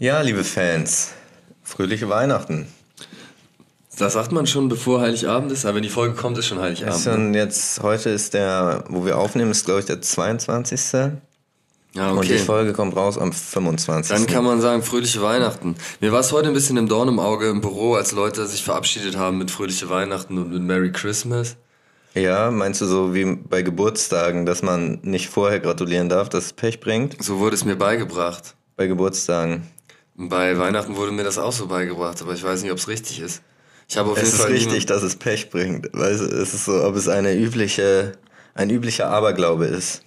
[0.00, 1.10] Ja, liebe Fans,
[1.62, 2.66] fröhliche Weihnachten.
[3.98, 6.96] Das sagt man schon, bevor Heiligabend ist, aber wenn die Folge kommt, ist schon Heiligabend.
[6.96, 11.10] Ist schon jetzt, heute ist der, wo wir aufnehmen, ist glaube ich der 22.
[11.92, 12.38] Ja, Und die okay.
[12.38, 14.16] Folge kommt raus am 25.
[14.16, 15.74] Dann kann man sagen, fröhliche Weihnachten.
[16.00, 18.64] Mir war es heute ein bisschen im Dorn im Auge im Büro, als Leute sich
[18.64, 21.56] verabschiedet haben mit fröhliche Weihnachten und mit Merry Christmas.
[22.14, 26.52] ja, meinst du so wie bei Geburtstagen, dass man nicht vorher gratulieren darf, dass es
[26.54, 27.22] Pech bringt?
[27.22, 28.54] So wurde es mir beigebracht.
[28.78, 29.66] Bei Geburtstagen.
[30.28, 33.20] Bei Weihnachten wurde mir das auch so beigebracht, aber ich weiß nicht, ob es richtig
[33.20, 33.42] ist.
[33.88, 35.88] Ich habe auf Es jeden ist Fall richtig, niemand- dass es Pech bringt.
[35.92, 38.12] Weißt es ist so, ob es eine übliche,
[38.54, 40.02] ein üblicher Aberglaube ist.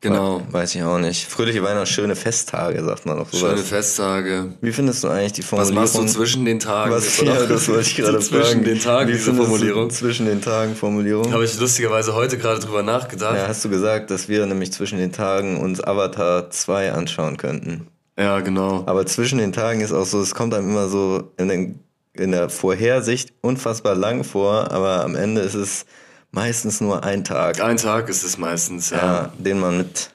[0.00, 0.42] Genau.
[0.50, 1.24] Weiß ich auch nicht.
[1.26, 3.52] Fröhliche Weihnachten, schöne Festtage, sagt man auch sowas.
[3.52, 4.52] Schöne Festtage.
[4.60, 5.74] Wie findest du eigentlich die Was Formulierung?
[5.82, 6.90] machst du zwischen den Tagen?
[6.90, 8.64] Was, Ist ja, das wollte ich gerade zwischen fragen.
[8.64, 9.88] den Tagen, Wie diese Formulierung.
[9.88, 11.32] Zwischen den Tagen Formulierung.
[11.32, 13.36] Habe ich lustigerweise heute gerade drüber nachgedacht.
[13.36, 17.86] Ja, hast du gesagt, dass wir nämlich zwischen den Tagen uns Avatar 2 anschauen könnten.
[18.18, 18.84] Ja, genau.
[18.86, 21.80] Aber zwischen den Tagen ist auch so, es kommt einem immer so in, den,
[22.12, 25.84] in der Vorhersicht unfassbar lang vor, aber am Ende ist es
[26.30, 28.96] meistens nur ein Tag, Ein Tag ist es meistens, ja.
[28.96, 30.10] ja, den man mit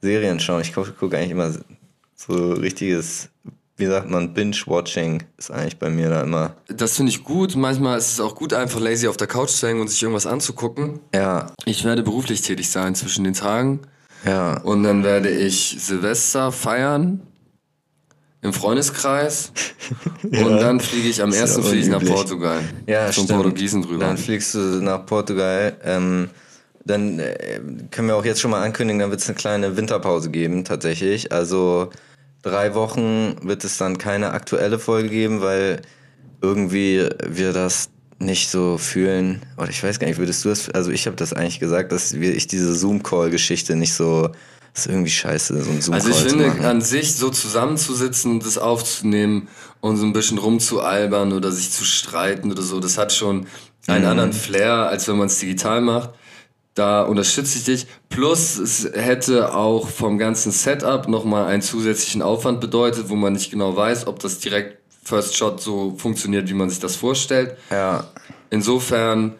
[0.00, 0.62] Serien schaut.
[0.62, 1.52] Ich gucke guck eigentlich immer
[2.16, 3.28] so richtiges,
[3.76, 6.54] wie sagt man, Binge-Watching ist eigentlich bei mir da immer.
[6.68, 7.56] Das finde ich gut.
[7.56, 10.26] Manchmal ist es auch gut, einfach lazy auf der Couch zu hängen und sich irgendwas
[10.26, 11.00] anzugucken.
[11.14, 13.80] Ja, Ich werde beruflich tätig sein zwischen den Tagen.
[14.24, 14.58] Ja.
[14.60, 17.20] Und dann werde ich Silvester feiern
[18.42, 19.52] im Freundeskreis.
[20.22, 22.04] Und dann fliege ich am ja ersten fliege ich nach.
[22.04, 22.60] Portugal.
[22.86, 23.42] Ja, Zum stimmt.
[23.42, 24.04] Portugiesen drüber.
[24.04, 25.76] Dann fliegst du nach Portugal.
[25.84, 26.30] Ähm,
[26.84, 30.30] dann äh, können wir auch jetzt schon mal ankündigen, dann wird es eine kleine Winterpause
[30.30, 31.30] geben, tatsächlich.
[31.30, 31.90] Also
[32.42, 35.82] drei Wochen wird es dann keine aktuelle Folge geben, weil
[36.40, 37.90] irgendwie wir das
[38.24, 39.42] nicht so fühlen.
[39.56, 42.14] Oder ich weiß gar nicht, würdest du das, also ich habe das eigentlich gesagt, dass
[42.18, 44.30] wir, ich diese Zoom-Call-Geschichte nicht so,
[44.74, 48.40] das ist irgendwie scheiße, so ein Zoom-Call Also ich zu finde, an sich so zusammenzusitzen
[48.40, 49.48] das aufzunehmen
[49.80, 53.46] und so ein bisschen rumzualbern oder sich zu streiten oder so, das hat schon
[53.86, 54.10] einen Mhm.
[54.10, 56.10] anderen Flair, als wenn man es digital macht.
[56.74, 57.86] Da unterstütze ich dich.
[58.08, 63.50] Plus, es hätte auch vom ganzen Setup nochmal einen zusätzlichen Aufwand bedeutet, wo man nicht
[63.50, 67.56] genau weiß, ob das direkt First Shot so funktioniert, wie man sich das vorstellt.
[67.70, 68.04] ja,
[68.50, 69.34] Insofern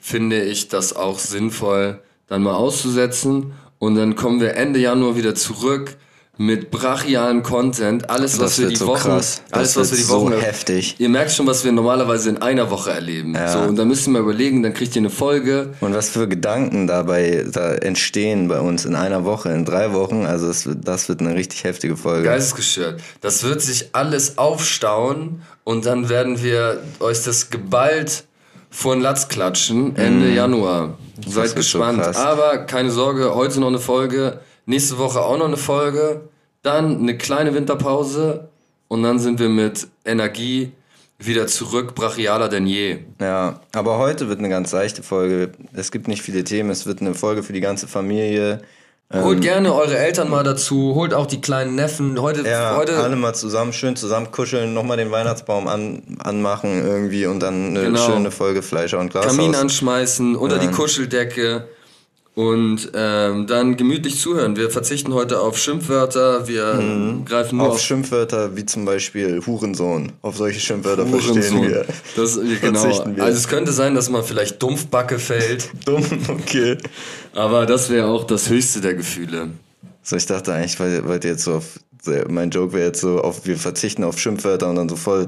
[0.00, 3.52] finde ich das auch sinnvoll, dann mal auszusetzen.
[3.78, 5.96] Und dann kommen wir Ende Januar wieder zurück
[6.38, 8.08] mit brachialem Content.
[8.08, 9.42] Alles, was das wir die so Wochen, krass.
[9.50, 10.94] Das alles, was wir die Wochen, so heftig.
[10.98, 13.34] Ihr merkt schon, was wir normalerweise in einer Woche erleben.
[13.34, 13.48] Ja.
[13.48, 15.74] So, und dann müsst ihr mal überlegen, dann kriegt ihr eine Folge.
[15.80, 20.26] Und was für Gedanken dabei da entstehen bei uns in einer Woche, in drei Wochen.
[20.26, 22.22] Also es wird, das wird eine richtig heftige Folge.
[22.22, 23.00] Geistesgestört.
[23.20, 28.24] Das wird sich alles aufstauen und dann werden wir euch das geballt
[28.70, 30.98] vor den Latz klatschen Ende Januar.
[31.26, 32.00] Seid so gespannt.
[32.00, 32.16] krass.
[32.16, 34.38] Aber keine Sorge, heute noch eine Folge,
[34.68, 36.20] nächste Woche auch noch eine Folge,
[36.62, 38.48] dann eine kleine Winterpause
[38.88, 40.72] und dann sind wir mit Energie
[41.18, 42.98] wieder zurück, brachialer denn je.
[43.20, 45.50] Ja, aber heute wird eine ganz seichte Folge.
[45.72, 46.70] Es gibt nicht viele Themen.
[46.70, 48.60] Es wird eine Folge für die ganze Familie.
[49.10, 49.24] Ähm.
[49.24, 52.20] Holt gerne eure Eltern mal dazu, holt auch die kleinen Neffen.
[52.20, 57.24] Heute, Ja, heute alle mal zusammen, schön zusammen kuscheln, nochmal den Weihnachtsbaum an, anmachen irgendwie
[57.26, 58.06] und dann eine Genau.
[58.06, 60.72] schöne Folge Fleischer und Glas Kamin anschmeißen, unter die Ja.
[60.72, 61.66] Kuscheldecke
[62.38, 64.54] und ähm, dann gemütlich zuhören.
[64.54, 67.70] Wir verzichten heute auf Schimpfwörter, wir greifen nur Mhm.
[67.72, 70.12] Auf auf, Schimpfwörter wie zum Beispiel Hurensohn.
[70.22, 71.68] Auf solche Schimpfwörter verstehen Hurensohn.
[71.68, 71.84] wir.
[72.14, 72.78] Das, genau.
[72.78, 73.24] Verzichten wir.
[73.24, 76.78] Also es könnte sein, dass man vielleicht Dumpfbacke fällt, Dumm, okay.
[77.34, 79.48] aber das wäre auch das höchste der Gefühle.
[80.04, 81.80] So, ich dachte eigentlich, weil, weil jetzt so auf,
[82.28, 85.26] mein Joke wäre jetzt so auf, wir verzichten auf Schimpfwörter und dann so voll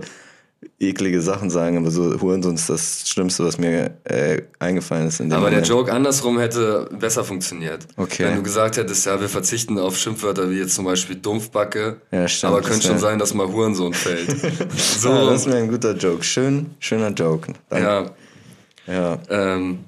[0.79, 5.29] eklige Sachen sagen, aber so Hurensohn ist das Schlimmste, was mir äh, eingefallen ist Aber
[5.29, 5.69] der Moment.
[5.69, 7.87] Joke andersrum hätte besser funktioniert.
[7.97, 8.25] Okay.
[8.25, 12.29] Wenn du gesagt hättest, ja, wir verzichten auf Schimpfwörter wie jetzt zum Beispiel Dumpfbacke, Ja,
[12.29, 14.31] stimmt, aber könnte schon sein, dass mal Hurensohn fällt.
[14.77, 16.23] so, Ah, das ist mir ein guter Joke.
[16.23, 17.53] Schön, schöner Joke.
[17.71, 18.13] Danke.
[18.87, 19.19] ja, ja.
[19.31, 19.81] Ähm,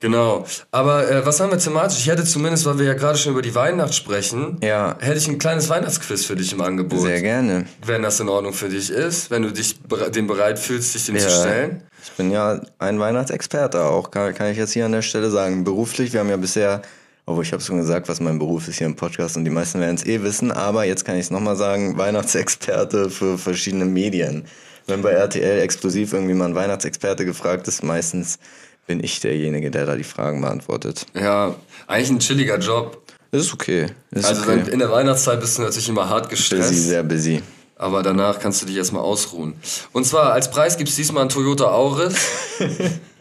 [0.00, 0.44] genau.
[0.70, 1.98] Aber äh, was haben wir thematisch?
[1.98, 4.96] Ich hätte zumindest, weil wir ja gerade schon über die Weihnacht sprechen, Ja.
[5.00, 7.00] hätte ich ein kleines Weihnachtsquiz für dich im Angebot.
[7.00, 7.66] Sehr gerne.
[7.84, 9.78] Wenn das in Ordnung für dich ist, wenn du dich
[10.14, 11.22] dem bereit fühlst, dich dem Ja.
[11.22, 11.82] zu stellen.
[12.04, 15.64] Ich bin ja ein Weihnachtsexperte auch, kann, kann ich jetzt hier an der Stelle sagen.
[15.64, 16.82] Beruflich, wir haben ja bisher,
[17.24, 19.80] obwohl ich habe schon gesagt, was mein Beruf ist hier im Podcast und die meisten
[19.80, 24.44] werden es eh wissen, aber jetzt kann ich es nochmal sagen, Weihnachtsexperte für verschiedene Medien.
[24.86, 28.38] Wenn bei RTL exklusiv irgendwie mal ein Weihnachtsexperte gefragt ist, meistens
[28.86, 31.06] bin ich derjenige, der da die Fragen beantwortet.
[31.14, 31.54] Ja,
[31.86, 33.02] eigentlich ein chilliger Job.
[33.32, 33.86] Ist okay.
[34.10, 34.62] Ist Also okay.
[34.70, 36.88] in der Weihnachtszeit bist du natürlich immer hart busy, gestresst.
[36.88, 37.42] sehr busy.
[37.76, 39.54] Aber danach kannst du dich erstmal ausruhen.
[39.92, 42.14] Und zwar als Preis gibt's diesmal einen Toyota Auris.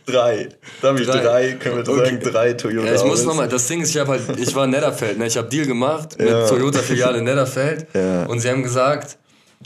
[0.05, 0.49] Drei.
[0.81, 1.19] Da habe ich drei.
[1.19, 1.51] drei.
[1.53, 2.05] Können wir okay.
[2.05, 4.69] sagen, drei Toyota ja, ich muss nochmal, das Ding ist, ich, halt, ich war in
[4.69, 5.25] Netterfeld, ne?
[5.25, 6.47] ich habe Deal gemacht mit ja.
[6.47, 8.25] Toyota-Filiale in Netterfeld ja.
[8.25, 9.17] und sie haben gesagt,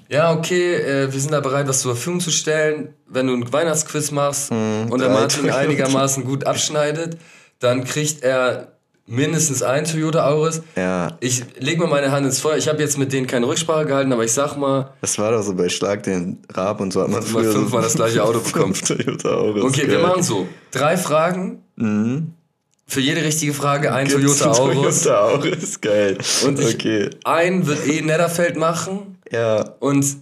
[0.10, 2.94] ja, okay, äh, wir sind da bereit, das zur Verfügung zu stellen.
[3.08, 7.18] Wenn du ein Weihnachtsquiz machst hm, und der Martin einigermaßen gut abschneidet,
[7.60, 8.74] dann kriegt er
[9.10, 10.62] mindestens ein Toyota Auris.
[10.76, 11.18] Ja.
[11.20, 12.58] Ich leg mal meine Hand ins Feuer.
[12.58, 14.94] Ich habe jetzt mit denen keine Rücksprache gehalten, aber ich sag mal.
[15.02, 17.88] Das war doch so bei Schlag den Rab und so hat man früher fünfmal so
[17.88, 18.74] das gleiche Auto bekommen.
[18.74, 19.64] Toyota Auris.
[19.64, 19.92] Okay, geil.
[19.92, 20.48] wir machen so.
[20.72, 21.64] Drei Fragen.
[21.76, 22.34] Mhm.
[22.90, 25.04] Für jede richtige Frage ein Gibt's Toyota Auris.
[25.04, 26.18] Toyota Auris, geil.
[26.44, 27.12] Und okay.
[27.24, 29.20] ein wird eh Netterfeld machen.
[29.32, 29.76] Ja.
[29.80, 30.18] Und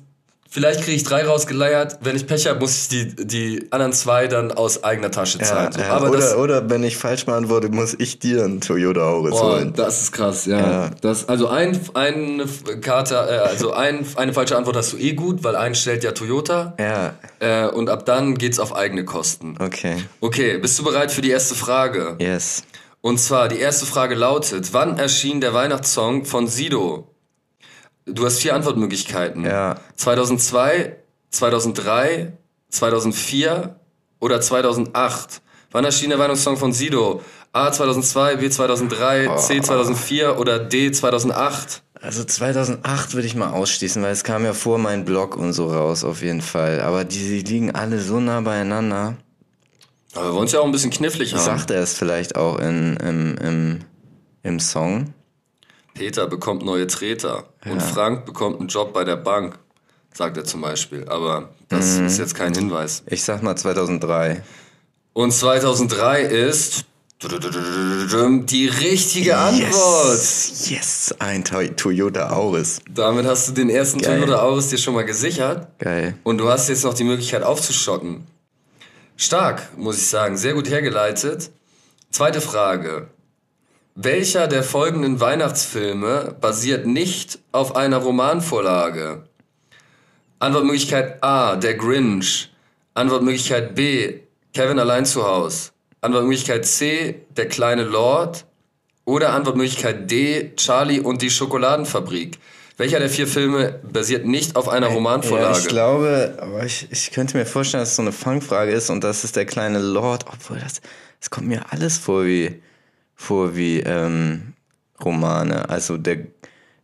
[0.57, 1.99] Vielleicht kriege ich drei rausgeleiert.
[2.01, 5.71] Wenn ich Pech habe, muss ich die, die anderen zwei dann aus eigener Tasche zahlen.
[5.77, 5.89] Ja, ja.
[5.91, 9.51] Aber oder, das, oder wenn ich falsch beantworte, muss ich dir einen Toyota Auris oh,
[9.51, 9.73] holen.
[9.75, 10.57] Das ist krass, ja.
[10.57, 10.89] ja.
[11.01, 12.45] Das, also ein, eine
[12.81, 16.11] Karte, äh, also ein, eine falsche Antwort hast du eh gut, weil einen stellt ja
[16.11, 16.73] Toyota.
[16.79, 17.13] Ja.
[17.37, 19.57] Äh, und ab dann geht's auf eigene Kosten.
[19.59, 19.97] Okay.
[20.21, 22.15] Okay, bist du bereit für die erste Frage?
[22.17, 22.63] Yes.
[23.01, 27.13] Und zwar, die erste Frage lautet, wann erschien der Weihnachtssong von Sido?
[28.07, 29.43] Du hast vier Antwortmöglichkeiten.
[29.43, 29.79] Ja.
[29.95, 30.95] 2002,
[31.29, 32.33] 2003,
[32.69, 33.79] 2004
[34.19, 35.41] oder 2008.
[35.71, 37.21] Wann erschien der Weihnachtssong von Sido?
[37.51, 39.37] A 2002, B 2003, oh.
[39.37, 41.83] C 2004 oder D 2008?
[42.01, 45.67] Also 2008 würde ich mal ausschließen, weil es kam ja vor mein Blog und so
[45.67, 46.81] raus auf jeden Fall.
[46.81, 49.17] Aber die, die liegen alle so nah beieinander.
[50.13, 51.43] Aber wir wollen es ja auch ein bisschen knifflig haben.
[51.43, 53.79] Sagt er es vielleicht auch in, im, im,
[54.43, 55.13] im Song?
[55.97, 57.71] Peter bekommt neue Treter ja.
[57.71, 59.57] und Frank bekommt einen Job bei der Bank,
[60.13, 61.07] sagt er zum Beispiel.
[61.09, 62.05] Aber das mhm.
[62.05, 63.03] ist jetzt kein Hinweis.
[63.07, 64.43] Ich sag mal 2003.
[65.13, 66.85] Und 2003 ist
[67.19, 70.13] die richtige Antwort.
[70.13, 71.15] Yes, yes.
[71.17, 72.79] ein Toyota Auris.
[72.89, 74.19] Damit hast du den ersten Geil.
[74.19, 75.67] Toyota Auris dir schon mal gesichert.
[75.79, 76.15] Geil.
[76.23, 78.27] Und du hast jetzt noch die Möglichkeit aufzuschotten.
[79.15, 80.37] Stark, muss ich sagen.
[80.37, 81.49] Sehr gut hergeleitet.
[82.11, 83.07] Zweite Frage.
[83.99, 89.23] Welcher der folgenden Weihnachtsfilme basiert nicht auf einer Romanvorlage?
[90.37, 92.53] Antwortmöglichkeit A, Der Grinch.
[92.93, 94.19] Antwortmöglichkeit B,
[94.53, 95.73] Kevin allein zu Haus.
[96.01, 98.45] Antwortmöglichkeit C, Der kleine Lord.
[99.03, 102.37] Oder Antwortmöglichkeit D, Charlie und die Schokoladenfabrik.
[102.77, 105.53] Welcher der vier Filme basiert nicht auf einer Romanvorlage?
[105.57, 108.91] Ja, ich glaube, aber ich, ich könnte mir vorstellen, dass es so eine Fangfrage ist
[108.91, 110.81] und das ist der kleine Lord, obwohl das,
[111.19, 112.61] das kommt mir alles vor wie
[113.17, 114.53] vor wie ähm,
[115.03, 115.67] Romane.
[115.67, 116.27] Also der,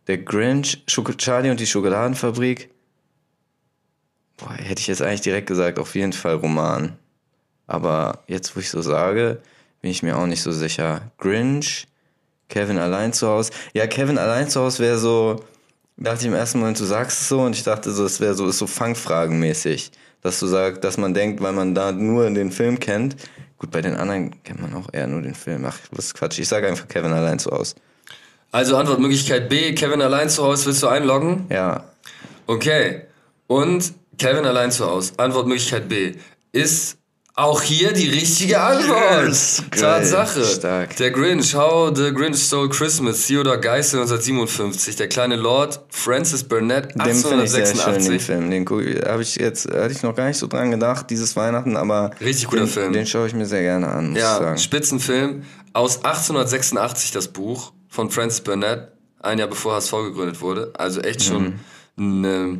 [0.06, 2.68] der Grinch, Schoko Charlie und die Schokoladenfabrik.
[4.36, 6.98] Boah, hätte ich jetzt eigentlich direkt gesagt, auf jeden Fall Roman.
[7.66, 9.40] Aber jetzt, wo ich so sage,
[9.80, 11.12] bin ich mir auch nicht so sicher.
[11.18, 11.86] Grinch,
[12.48, 13.52] Kevin allein zu Hause.
[13.72, 15.44] Ja, Kevin allein zu Hause wäre so,
[15.96, 18.34] dachte ich im ersten Moment, du sagst es so und ich dachte so, es wäre
[18.34, 19.92] so, ist so Fangfragenmäßig.
[20.20, 23.16] Dass du sagst, dass man denkt, weil man da nur den Film kennt,
[23.64, 25.64] Gut, bei den anderen kennt man auch eher nur den Film.
[25.64, 26.38] Ach, was Quatsch.
[26.38, 27.76] Ich sage einfach Kevin allein zu Hause.
[28.52, 31.46] Also Antwortmöglichkeit B, Kevin allein zu Hause, willst du einloggen?
[31.48, 31.84] Ja.
[32.46, 33.04] Okay.
[33.46, 36.12] Und Kevin allein zu Hause, Antwortmöglichkeit B,
[36.52, 36.98] ist
[37.36, 39.26] auch hier die richtige Antwort.
[39.26, 40.44] Yes, Tatsache.
[40.44, 40.96] Stark.
[40.96, 44.94] Der Grinch, How the Grinch Stole Christmas, Theodor Geisel 1957.
[44.96, 47.72] Der kleine Lord, Francis Burnett 1886.
[47.72, 48.50] Den schön, den Film.
[48.50, 52.12] Den habe ich jetzt, hatte ich noch gar nicht so dran gedacht, dieses Weihnachten, aber.
[52.20, 52.92] Richtig guter den, Film.
[52.92, 54.58] Den schaue ich mir sehr gerne an, muss ja, ich sagen.
[54.58, 55.42] Spitzenfilm.
[55.72, 60.72] Aus 1886 das Buch von Francis Burnett, ein Jahr bevor HSV gegründet wurde.
[60.78, 61.58] Also echt schon
[61.96, 62.24] mhm.
[62.24, 62.58] eine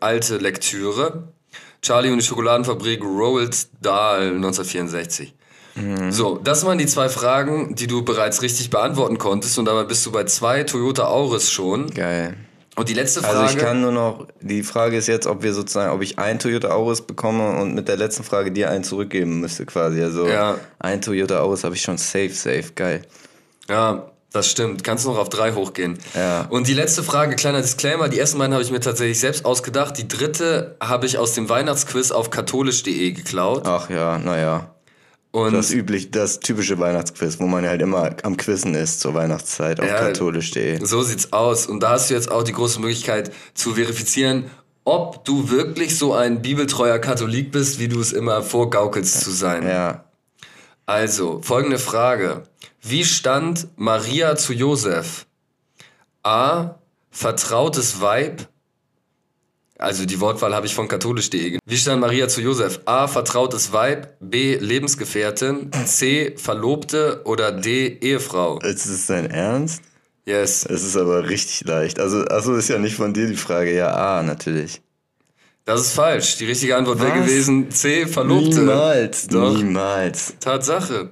[0.00, 1.28] alte Lektüre.
[1.82, 5.34] Charlie und die Schokoladenfabrik Roald Dahl 1964.
[5.74, 6.10] Mhm.
[6.10, 10.04] So, das waren die zwei Fragen, die du bereits richtig beantworten konntest und dabei bist
[10.04, 11.90] du bei zwei Toyota Auris schon.
[11.90, 12.36] Geil.
[12.76, 13.38] Und die letzte Frage.
[13.38, 16.38] Also ich kann nur noch, die Frage ist jetzt, ob wir sozusagen, ob ich ein
[16.38, 20.02] Toyota Auris bekomme und mit der letzten Frage dir einen zurückgeben müsste quasi.
[20.02, 20.56] Also ja.
[20.78, 23.02] ein Toyota Auris habe ich schon safe, safe, geil.
[23.68, 24.84] Ja, das stimmt.
[24.84, 25.98] Kannst noch auf drei hochgehen.
[26.14, 26.46] Ja.
[26.50, 28.08] Und die letzte Frage, kleiner Disclaimer.
[28.08, 29.98] Die ersten beiden habe ich mir tatsächlich selbst ausgedacht.
[29.98, 33.66] Die dritte habe ich aus dem Weihnachtsquiz auf katholisch.de geklaut.
[33.66, 34.74] Ach ja, naja.
[35.32, 39.78] Und das üblich, das typische Weihnachtsquiz, wo man halt immer am Quizzen ist zur Weihnachtszeit
[39.80, 40.84] auf ja, katholisch.de.
[40.84, 41.66] So sieht's aus.
[41.66, 44.50] Und da hast du jetzt auch die große Möglichkeit zu verifizieren,
[44.84, 49.66] ob du wirklich so ein bibeltreuer Katholik bist, wie du es immer vorgaukelst zu sein.
[49.66, 50.04] Ja.
[50.86, 52.42] Also, folgende Frage.
[52.82, 55.26] Wie stand Maria zu Josef?
[56.22, 56.76] A.
[57.10, 58.48] Vertrautes Weib.
[59.78, 61.58] Also die Wortwahl habe ich von katholisch.de.
[61.64, 62.80] Wie stand Maria zu Josef?
[62.84, 63.06] A.
[63.06, 64.16] Vertrautes Weib.
[64.20, 64.56] B.
[64.56, 65.70] Lebensgefährtin.
[65.86, 66.34] C.
[66.36, 67.22] Verlobte.
[67.24, 67.98] Oder D.
[68.00, 68.58] Ehefrau.
[68.60, 69.82] Ist es dein Ernst?
[70.24, 70.64] Yes.
[70.64, 71.98] Es ist aber richtig leicht.
[71.98, 73.74] Also, also ist ja nicht von dir die Frage.
[73.74, 74.80] Ja, A, natürlich.
[75.64, 76.36] Das ist falsch.
[76.36, 78.60] Die richtige Antwort wäre gewesen C, Verlobte.
[78.60, 79.56] Niemals, Doch.
[79.56, 80.34] niemals.
[80.40, 81.10] Tatsache.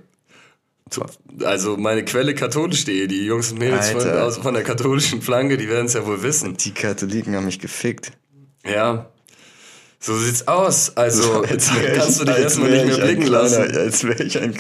[1.45, 5.69] Also meine Quelle katholisch.de, die Jungs und Mädels von, aus, von der katholischen Flanke, die
[5.69, 6.57] werden es ja wohl wissen.
[6.57, 8.13] Die Katholiken haben mich gefickt.
[8.65, 9.11] Ja.
[10.01, 10.97] So sieht's aus.
[10.97, 13.77] Also als kannst du dich erstmal nicht mehr blicken kleiner, lassen.
[13.77, 14.55] Als wäre ich ein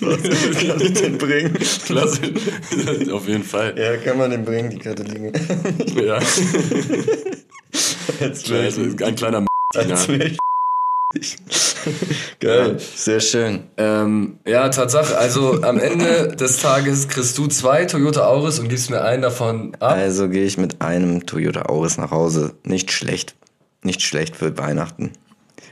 [0.00, 1.54] was kann ich den bringen?
[1.54, 2.20] Klasse.
[3.12, 3.76] Auf jeden Fall.
[3.76, 5.32] Ja, kann man den bringen, die Katholiken.
[5.96, 6.20] ja.
[8.20, 9.44] Jetzt also, ein kleiner
[12.40, 13.60] Geil, sehr schön.
[13.78, 15.16] Ähm, ja, Tatsache.
[15.16, 19.74] Also am Ende des Tages kriegst du zwei Toyota Auris und gibst mir einen davon
[19.80, 19.92] ab.
[19.92, 22.52] Also gehe ich mit einem Toyota Auris nach Hause.
[22.62, 23.36] Nicht schlecht.
[23.82, 25.12] Nicht schlecht für Weihnachten.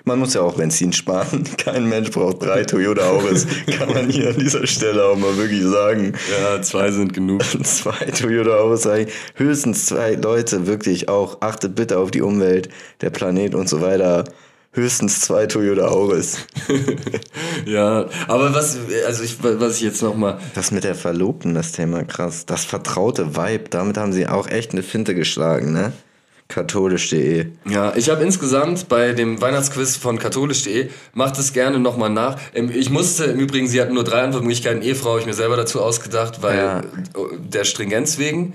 [0.05, 1.45] Man muss ja auch Benzin sparen.
[1.59, 3.47] Kein Mensch braucht drei Toyota Auris.
[3.79, 6.15] Kann man hier an dieser Stelle auch mal wirklich sagen.
[6.31, 7.43] Ja, zwei sind genug.
[7.65, 8.89] zwei Toyota Auris.
[9.35, 11.43] Höchstens zwei Leute, wirklich auch.
[11.43, 12.71] Achtet bitte auf die Umwelt,
[13.03, 14.25] der Planet und so weiter
[14.77, 16.39] höchstens zwei Toyota Auris.
[17.67, 20.39] ja, aber was, also ich, was ich jetzt nochmal.
[20.55, 22.47] Das mit der Verlobten, das Thema krass.
[22.47, 25.93] Das vertraute Vibe, damit haben sie auch echt eine Finte geschlagen, ne?
[26.49, 27.47] katholisch.de.
[27.69, 32.39] Ja, ich habe insgesamt bei dem Weihnachtsquiz von katholisch.de, macht es gerne nochmal nach.
[32.55, 35.57] Ähm, ich musste im Übrigen, sie hatten nur drei Antwortmöglichkeiten, Ehefrau habe ich mir selber
[35.57, 36.83] dazu ausgedacht, weil ja.
[37.39, 38.55] der Stringenz wegen.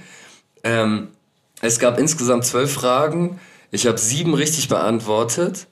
[0.63, 1.09] Ähm,
[1.61, 3.39] es gab insgesamt zwölf Fragen.
[3.71, 5.67] Ich habe sieben richtig beantwortet.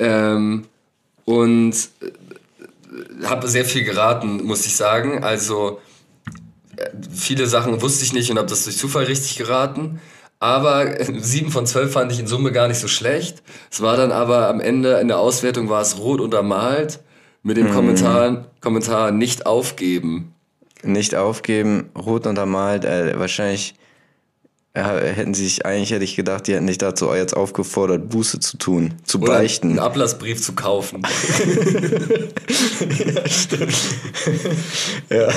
[0.00, 0.64] Ähm,
[1.24, 5.22] und äh, habe sehr viel geraten, muss ich sagen.
[5.22, 5.78] Also
[6.76, 10.00] äh, viele Sachen wusste ich nicht und habe das durch Zufall richtig geraten.
[10.40, 13.42] Aber sieben von zwölf fand ich in Summe gar nicht so schlecht.
[13.70, 17.00] Es war dann aber am Ende in der Auswertung war es rot untermalt
[17.42, 17.74] mit dem hm.
[17.74, 20.34] Kommentar, Kommentar nicht aufgeben.
[20.82, 23.74] Nicht aufgeben, rot untermalt, äh, wahrscheinlich
[24.72, 28.56] hätten sie sich eigentlich, hätte ich gedacht, die hätten dich dazu jetzt aufgefordert, Buße zu
[28.56, 29.70] tun, zu Oder beichten.
[29.70, 31.02] einen Ablassbrief zu kaufen.
[33.04, 33.74] ja, stimmt.
[35.10, 35.28] ja,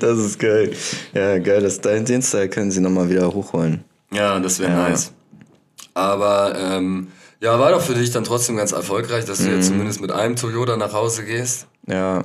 [0.00, 0.72] das ist geil.
[1.14, 3.82] Ja, geil, das, den Style können sie nochmal wieder hochholen.
[4.12, 4.88] Ja, das wäre ja.
[4.90, 5.12] nice.
[5.94, 7.08] Aber ähm,
[7.40, 9.54] ja, war doch für dich dann trotzdem ganz erfolgreich, dass du mhm.
[9.54, 11.66] jetzt zumindest mit einem Toyota nach Hause gehst.
[11.86, 12.24] Ja.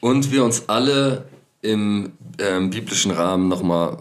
[0.00, 1.26] Und wir uns alle
[1.60, 3.98] im ähm, biblischen Rahmen nochmal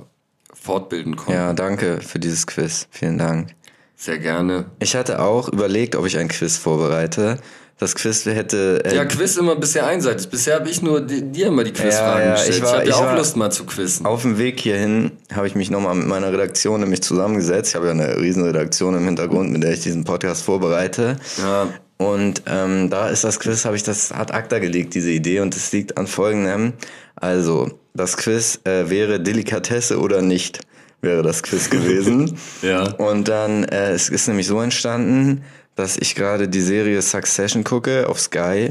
[0.63, 1.33] fortbilden konnten.
[1.33, 2.87] Ja, danke für dieses Quiz.
[2.89, 3.49] Vielen Dank.
[3.95, 4.65] Sehr gerne.
[4.79, 7.37] Ich hatte auch überlegt, ob ich ein Quiz vorbereite
[7.83, 8.81] das Quiz hätte.
[8.85, 10.29] Äh ja, Quiz immer bisher einseitig.
[10.29, 12.57] Bisher habe ich nur dir immer die Quizfragen ja, ja, gestellt.
[12.57, 14.05] Ich, ich habe ja auch Lust mal zu quizzen.
[14.05, 17.71] Auf dem Weg hierhin habe ich mich nochmal mit meiner Redaktion nämlich zusammengesetzt.
[17.71, 21.17] Ich habe ja eine riesen Redaktion im Hintergrund, mit der ich diesen Podcast vorbereite.
[21.37, 21.67] Ja.
[21.97, 25.55] Und ähm, da ist das Quiz, habe ich das hat ACTA gelegt, diese Idee, und
[25.55, 26.73] es liegt an folgendem.
[27.15, 30.61] Also, das Quiz äh, wäre Delikatesse oder nicht,
[31.01, 32.37] wäre das Quiz gewesen.
[32.61, 32.83] ja.
[32.93, 35.43] Und dann, äh, es ist nämlich so entstanden,
[35.75, 38.69] dass ich gerade die Serie Succession gucke auf Sky.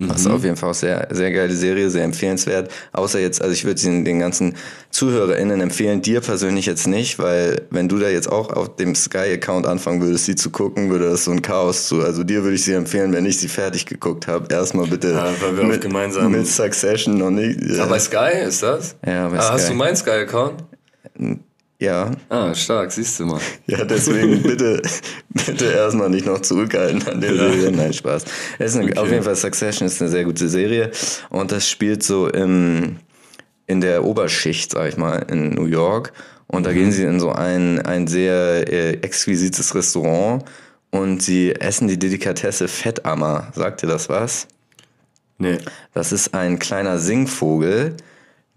[0.00, 0.34] Das ist mhm.
[0.34, 2.70] auf jeden Fall auch sehr, sehr geile Serie, sehr empfehlenswert.
[2.92, 4.54] Außer jetzt, also ich würde sie den ganzen
[4.90, 9.66] ZuhörerInnen empfehlen, dir persönlich jetzt nicht, weil wenn du da jetzt auch auf dem Sky-Account
[9.66, 12.00] anfangen würdest, sie zu gucken, würde das so ein Chaos zu.
[12.00, 14.46] Also dir würde ich sie empfehlen, wenn ich sie fertig geguckt habe.
[14.54, 17.60] Erstmal bitte ja, weil wir mit, gemeinsam mit Succession noch nicht.
[17.60, 17.82] Ja.
[17.82, 18.94] Aber bei Sky ist das?
[19.04, 19.52] Ja, bei ah, Sky.
[19.52, 20.62] Hast du meinen Sky-Account?
[21.80, 22.10] Ja.
[22.28, 23.40] Ah, stark, siehst du mal.
[23.66, 24.82] Ja, deswegen bitte,
[25.30, 27.52] bitte erstmal nicht noch zurückhalten an der ja.
[27.52, 27.70] Serie.
[27.70, 28.24] Nein, Spaß.
[28.58, 28.98] Es ist eine, okay.
[28.98, 30.90] Auf jeden Fall Succession ist eine sehr gute Serie
[31.30, 32.96] und das spielt so im,
[33.66, 36.12] in der Oberschicht, sag ich mal, in New York.
[36.48, 36.74] Und da mhm.
[36.74, 40.44] gehen sie in so ein, ein sehr äh, exquisites Restaurant
[40.90, 43.52] und sie essen die Delikatesse Fettammer.
[43.54, 44.48] Sagt ihr das was?
[45.36, 45.58] Nee.
[45.94, 47.96] Das ist ein kleiner Singvogel,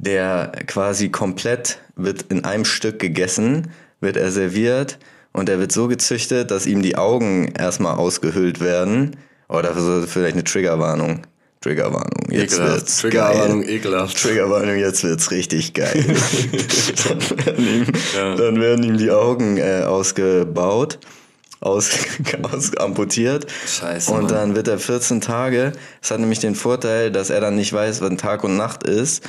[0.01, 4.97] der quasi komplett wird in einem Stück gegessen, wird er serviert
[5.31, 9.15] und er wird so gezüchtet, dass ihm die Augen erstmal ausgehöhlt werden.
[9.47, 11.21] Oder so vielleicht eine Triggerwarnung.
[11.61, 12.31] Triggerwarnung.
[12.31, 12.73] Jetzt ekelhaft.
[12.73, 14.19] wird's Triggerwarnung, ekelhaft.
[14.19, 16.03] Triggerwarnung, jetzt wird's richtig geil.
[17.07, 18.35] dann, werden ihm, ja.
[18.35, 20.97] dann, werden ihm, die Augen äh, ausgebaut,
[21.59, 21.91] aus,
[22.41, 23.45] aus amputiert.
[23.67, 24.11] Scheiße.
[24.11, 25.73] Und dann wird er 14 Tage.
[26.01, 29.21] Das hat nämlich den Vorteil, dass er dann nicht weiß, wann Tag und Nacht ist.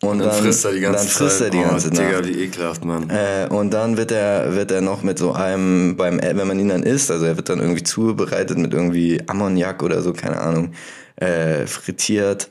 [0.00, 2.24] Und, dann, dann, frisst er die ganze dann frisst Er die ganze oh, Nacht.
[2.24, 3.10] Digga, wie ekelhaft, Mann.
[3.10, 6.68] Äh, und dann wird er, wird er noch mit so einem, beim, wenn man ihn
[6.68, 10.72] dann isst, also er wird dann irgendwie zubereitet mit irgendwie Ammoniak oder so, keine Ahnung,
[11.16, 12.48] äh, frittiert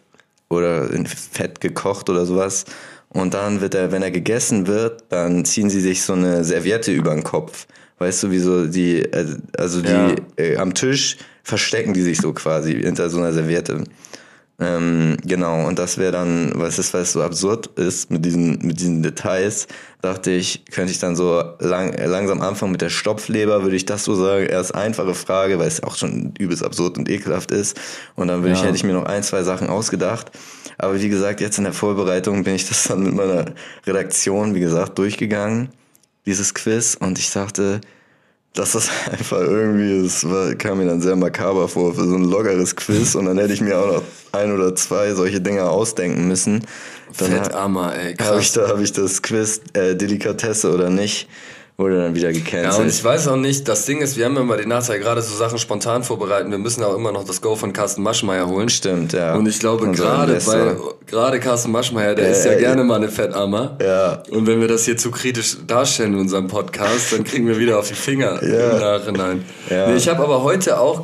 [0.50, 2.66] oder in Fett gekocht oder sowas.
[3.10, 6.92] Und dann wird er, wenn er gegessen wird, dann ziehen sie sich so eine Serviette
[6.92, 7.66] über den Kopf.
[8.00, 10.16] Weißt du, wie so die, äh, also die ja.
[10.38, 13.86] äh, am Tisch verstecken die sich so quasi hinter so einer Serviette.
[14.60, 18.58] Ähm, genau, und das wäre dann, was ist, weil es so absurd ist mit diesen,
[18.66, 19.68] mit diesen Details,
[20.02, 24.04] dachte ich, könnte ich dann so lang, langsam anfangen mit der Stopfleber, würde ich das
[24.04, 27.80] so sagen, erst einfache Frage, weil es auch schon übelst absurd und ekelhaft ist.
[28.16, 28.66] Und dann würde ich, Ja.
[28.66, 30.32] hätte ich mir noch ein, zwei Sachen ausgedacht.
[30.80, 33.46] Aber wie gesagt, jetzt in der Vorbereitung bin ich das dann mit meiner
[33.86, 35.70] Redaktion, wie gesagt, durchgegangen,
[36.26, 37.80] dieses Quiz, und ich dachte,
[38.58, 40.26] dass das einfach irgendwie, es
[40.58, 43.62] kam mir dann sehr makaber vor für so ein loggeres Quiz und dann hätte ich
[43.62, 46.66] mir auch noch ein oder zwei solche Dinger ausdenken müssen.
[47.18, 48.54] Dann Fettarmer, ey, habe ich, krass.
[48.54, 51.28] da, hab ich das Quiz äh, Delikatesse oder nicht,
[51.80, 52.90] wurde dann wieder Ja, und gecancelt.
[52.90, 55.60] ich weiß auch nicht, das Ding ist, wir haben immer den Nachteil, gerade so Sachen
[55.60, 58.68] spontan vorbereiten, wir müssen auch immer noch das Go von Carsten Maschmeyer holen.
[58.70, 59.36] Stimmt, ja.
[59.36, 63.10] Und ich glaube, gerade bei, gerade Carsten Maschmeyer, der ist ja äh, gerne mal eine
[63.10, 63.78] Fettarmer.
[63.80, 64.24] Ja.
[64.32, 67.78] Und wenn wir das hier zu kritisch darstellen in unserem Podcast, dann kriegen wir wieder
[67.78, 68.72] auf die Finger Ja.
[68.72, 69.46] im Nachhinein.
[69.70, 69.88] Ja.
[69.90, 71.04] Nee, ich habe aber heute auch,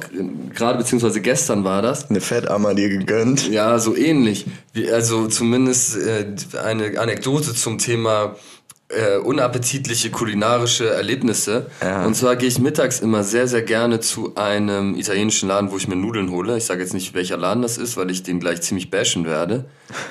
[0.56, 3.48] gerade beziehungsweise gestern war das, Eine Fettammer dir gegönnt.
[3.48, 4.48] ja, so ähnlich.
[4.74, 6.26] Wie, also zumindest äh,
[6.64, 8.36] eine Anekdote zum Thema
[8.96, 11.68] äh, unappetitliche kulinarische Erlebnisse.
[11.82, 12.06] Ja.
[12.06, 15.88] Und zwar gehe ich mittags immer sehr, sehr gerne zu einem italienischen Laden, wo ich
[15.88, 16.58] mir Nudeln hole.
[16.58, 19.66] Ich sage jetzt nicht, welcher Laden das ist, weil ich den gleich ziemlich bashen werde.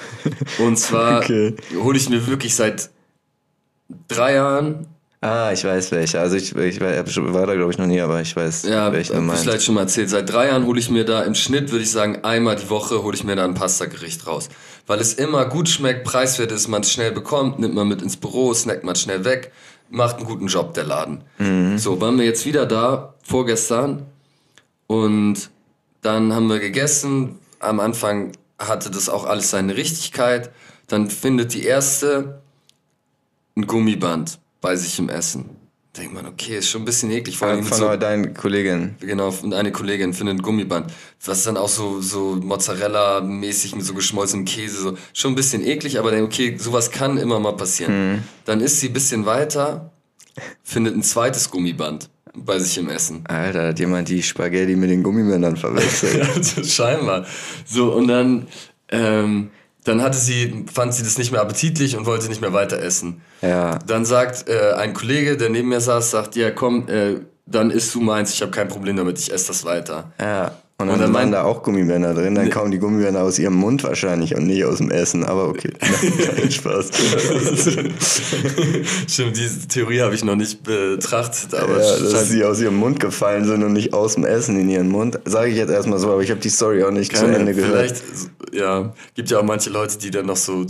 [0.59, 1.55] Und zwar Okay.
[1.77, 2.91] hole ich mir wirklich seit
[4.09, 4.87] drei Jahren
[5.25, 6.19] Ah, ich weiß welche.
[6.21, 6.91] Also ich, ich war,
[7.47, 9.45] da glaube ich noch nie, aber ich weiß, Ja, welche du meinst.
[9.45, 10.11] vielleicht schon mal erzählt.
[10.11, 13.05] Seit drei Jahren hole ich mir da im Schnitt, würde ich sagen, einmal die Woche
[13.05, 14.49] hole ich mir da ein Pastagericht raus.
[14.89, 18.17] Weil es immer gut schmeckt, preiswert ist, man es schnell bekommt, nimmt man mit ins
[18.17, 19.53] Büro, snackt man schnell weg,
[19.91, 21.23] macht einen guten Job, der Laden.
[21.79, 24.07] So, waren wir jetzt wieder da, vorgestern,
[24.89, 25.51] und
[26.03, 27.39] dann haben wir gegessen.
[27.61, 30.51] Am Anfang hatte das auch alles seine Richtigkeit.
[30.89, 32.43] Dann findet die erste
[33.57, 35.51] ein Gummiband bei sich im Essen.
[35.99, 37.37] Denkt man, okay, ist schon ein bisschen eklig.
[37.37, 38.95] Vor allem mit Von so, deinen Kollegin.
[39.01, 40.91] genau, und eine Kollegin findet ein Gummiband.
[41.23, 44.97] Was dann auch so, so Mozzarella-mäßig mit so geschmolzenem Käse, so.
[45.13, 48.23] Schon ein bisschen eklig, aber dann, okay, sowas kann immer mal passieren.
[48.47, 49.93] Dann isst sie ein bisschen weiter,
[50.63, 53.25] findet ein zweites Gummiband bei sich im Essen.
[53.29, 56.67] Alter, hat jemand die Spaghetti mit den Gummibändern verwechselt.
[56.67, 57.27] Scheinbar.
[57.67, 58.47] So, und dann,
[58.89, 59.51] ähm,
[59.85, 63.23] dann hatte sie, fand sie das nicht mehr appetitlich und wollte nicht mehr weiter essen.
[63.41, 63.79] ja.
[63.87, 67.95] Dann sagt äh, ein Kollege, der neben mir saß, sagt, ja komm, äh, dann isst
[67.95, 70.13] du meins, ich habe kein Problem damit, ich esse das weiter.
[70.21, 70.53] Ja.
[70.83, 73.55] Und Und dann, dann waren da auch Gummibänder drin, dann kamen die Gummibänder aus ihrem
[73.55, 75.73] Mund wahrscheinlich und nicht aus dem Essen, aber okay.
[76.37, 76.91] Nein, Spaß.
[79.09, 83.01] Stimmt, diese Theorie habe ich noch nicht betrachtet, aber ja, dass sie aus ihrem Mund
[83.01, 85.19] gefallen sind und nicht aus dem Essen in ihren Mund.
[85.25, 87.55] Sage ich jetzt erstmal so, aber ich habe die Story auch nicht zu keine, Ende
[87.55, 87.73] gehört.
[87.73, 88.03] vielleicht,
[88.53, 90.65] ja, gibt ja auch manche Leute, die dann noch so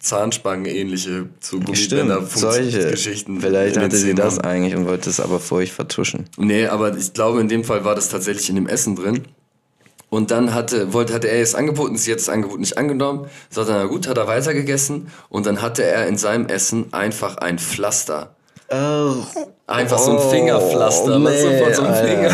[0.00, 2.90] Zahnspangen-ähnliche zu Stimmt, solche.
[2.90, 6.24] Geschichten Vielleicht hatte sie das eigentlich und wollte es aber vor euch vertuschen.
[6.36, 9.22] Nee, aber ich glaube, in dem Fall war das tatsächlich in dem Essen drin.
[10.14, 13.26] Und dann hatte, wollte, hatte er es angeboten, sie hat das Angebot nicht angenommen.
[13.56, 15.08] Er, na gut, hat er weitergegessen.
[15.28, 18.36] Und dann hatte er in seinem Essen einfach ein Pflaster.
[18.70, 19.16] Oh.
[19.66, 21.18] Einfach so ein Oh, Fingerpflaster.
[21.18, 21.94] nee, so von.
[21.96, 22.32] Finger.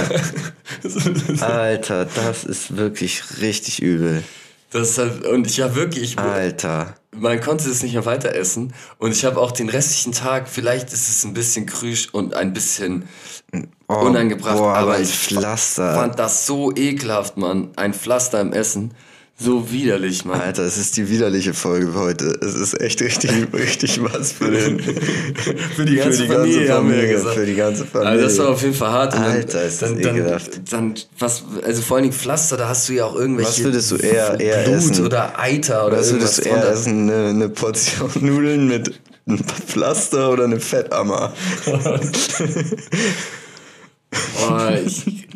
[1.40, 4.24] Alter, das ist wirklich richtig übel.
[4.72, 6.96] Das halt, und ich ja wirklich, ich, Alter.
[7.20, 8.72] Man konnte es nicht mehr weiter essen.
[8.98, 12.52] Und ich habe auch den restlichen Tag, vielleicht ist es ein bisschen krüsch und ein
[12.52, 13.08] bisschen
[13.88, 15.94] Oh, unangebracht, boah, aber ein ich Pflaster.
[15.94, 17.70] fand das so ekelhaft, Mann.
[17.74, 18.94] Ein Pflaster im Essen.
[19.42, 20.38] So widerlich, Mann.
[20.38, 22.26] Alter, es ist die widerliche Folge heute.
[22.42, 27.10] Es ist echt richtig, richtig was für den, Für die ganze Familie, haben wir ja
[27.12, 27.36] gesagt.
[27.36, 28.10] Für die ganze Familie.
[28.10, 29.14] Also das war auf jeden Fall hart.
[29.14, 30.60] Und Alter, ist das dann, dann, ekelhaft.
[30.72, 33.90] dann, was, also vor allen Dingen Pflaster, da hast du ja auch irgendwelche Was würdest
[33.92, 35.06] du eher- eher Blut essen?
[35.06, 36.72] oder Eiter oder Was irgendwas würdest du eher drunter.
[36.72, 37.10] essen?
[37.10, 41.32] Eine, eine Portion Nudeln mit einem Pflaster oder eine Fettammer?
[44.12, 45.26] Oh, ich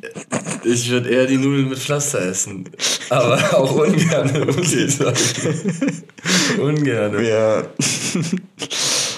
[0.65, 2.69] ich würde eher die Nudeln mit Pflaster essen.
[3.11, 5.15] Aber auch ungern, muss ich sagen.
[6.61, 7.25] ungern.
[7.25, 7.63] Ja.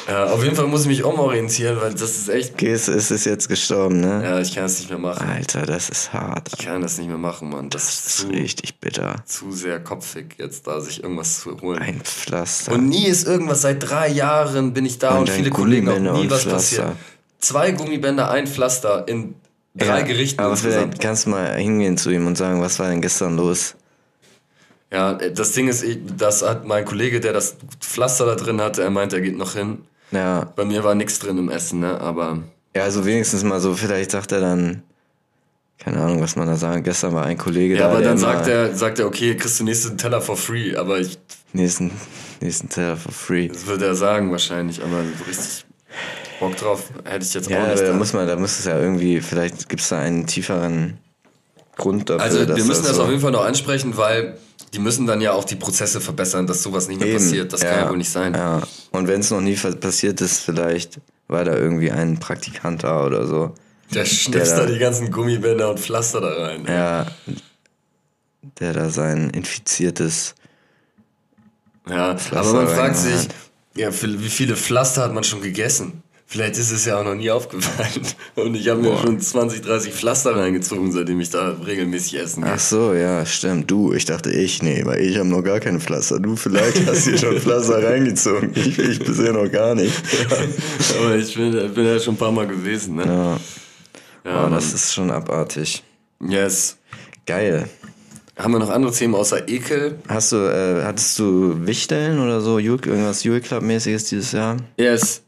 [0.09, 2.63] Ja, auf jeden Fall muss ich mich umorientieren, weil das ist echt.
[2.63, 4.23] Es es ist jetzt gestorben, ne?
[4.23, 5.27] Ja, ich kann das nicht mehr machen.
[5.29, 6.49] Alter, das ist hart.
[6.59, 7.71] Ich kann das nicht mehr machen, Mann.
[7.71, 9.17] Das, Das ist zu, richtig bitter.
[9.25, 11.79] zu sehr kopfig, jetzt da sich irgendwas zu holen.
[11.81, 12.73] Ein Pflaster.
[12.73, 15.99] Und nie ist irgendwas, seit drei Jahren bin ich da und, Und viele Kollegen auch
[15.99, 16.51] nie was Pflaster.
[16.83, 16.93] passiert.
[17.41, 19.35] Zwei Gummibänder, ein Pflaster in
[19.77, 20.85] drei Ja, Gerichten Aber insgesamt.
[20.85, 23.75] vielleicht kannst du mal hingehen zu ihm und sagen, was war denn gestern los?
[24.93, 28.83] Ja, das Ding ist, ich, das hat mein Kollege, der das Pflaster da drin hatte,
[28.83, 29.79] er meint, er geht noch hin.
[30.13, 32.01] Ja, Bei mir war nichts drin im Essen, ne?
[32.01, 32.39] Aber
[32.75, 34.83] ja, also wenigstens mal so, vielleicht sagt er dann,
[35.79, 36.83] keine Ahnung, was man da sagen.
[36.85, 39.59] Gestern war ein Kollege ja, da, aber der dann sagt er, sagt er, okay, kriegst
[39.59, 40.77] du nächsten Teller for free.
[40.77, 41.19] Aber ich,
[41.53, 41.91] nächsten,
[42.41, 43.49] nächsten Teller for free.
[43.49, 44.83] das würde er sagen wahrscheinlich.
[44.83, 45.65] Aber so richtig
[46.41, 47.81] Bock drauf hätte ich jetzt Ja, auch nicht.
[47.83, 47.93] da da.
[47.95, 50.99] muss man, da muss es ja irgendwie, vielleicht gibt es da einen tieferen
[51.77, 52.23] Grund dafür.
[52.25, 54.39] Also wir müssen das so auf jeden Fall noch ansprechen, weil
[54.73, 57.53] die müssen dann ja auch die Prozesse verbessern, dass sowas nicht mehr Eben, passiert.
[57.53, 58.35] Das kann ja wohl nicht sein.
[58.35, 58.63] Ja.
[58.91, 63.27] Und wenn es noch nie passiert ist, vielleicht war da irgendwie ein Praktikant da oder
[63.27, 63.55] so.
[63.95, 66.65] Der schnipst Der- da die ganzen Gummibänder und Pflaster da rein.
[66.67, 67.07] Ja,
[68.61, 70.35] der da sein infiziertes.
[71.89, 73.29] Ja, Pflaster aber man fragt sich,
[73.77, 76.03] ja, wie viele Pflaster hat man schon gegessen?
[76.29, 78.05] Vielleicht ist es ja auch noch nie aufgefallen.
[78.35, 82.53] Und ich habe mir schon 20, 30 Pflaster reingezogen, seitdem ich da regelmäßig essen gehe.
[82.53, 83.71] Ach so, ja, stimmt.
[83.71, 86.19] Du, ich dachte ich, nee, weil ich habe noch gar keine Pflaster.
[86.19, 88.51] Du vielleicht hast hier schon Pflaster reingezogen.
[88.57, 89.95] Ich, ich bisher noch gar nicht.
[91.01, 93.05] Aber ich bin, bin ja schon ein paar Mal gewesen, ne?
[94.25, 95.85] Ja, Ja, oh, das ist schon abartig.
[96.21, 96.77] yes.
[97.25, 97.69] Geil.
[98.37, 99.99] Haben wir noch andere Themen außer Ekel?
[100.09, 104.57] Hast du, äh, hattest du Wichteln oder so, Jule, irgendwas Jule Club-mäßiges dieses Jahr?
[104.77, 105.23] Yes.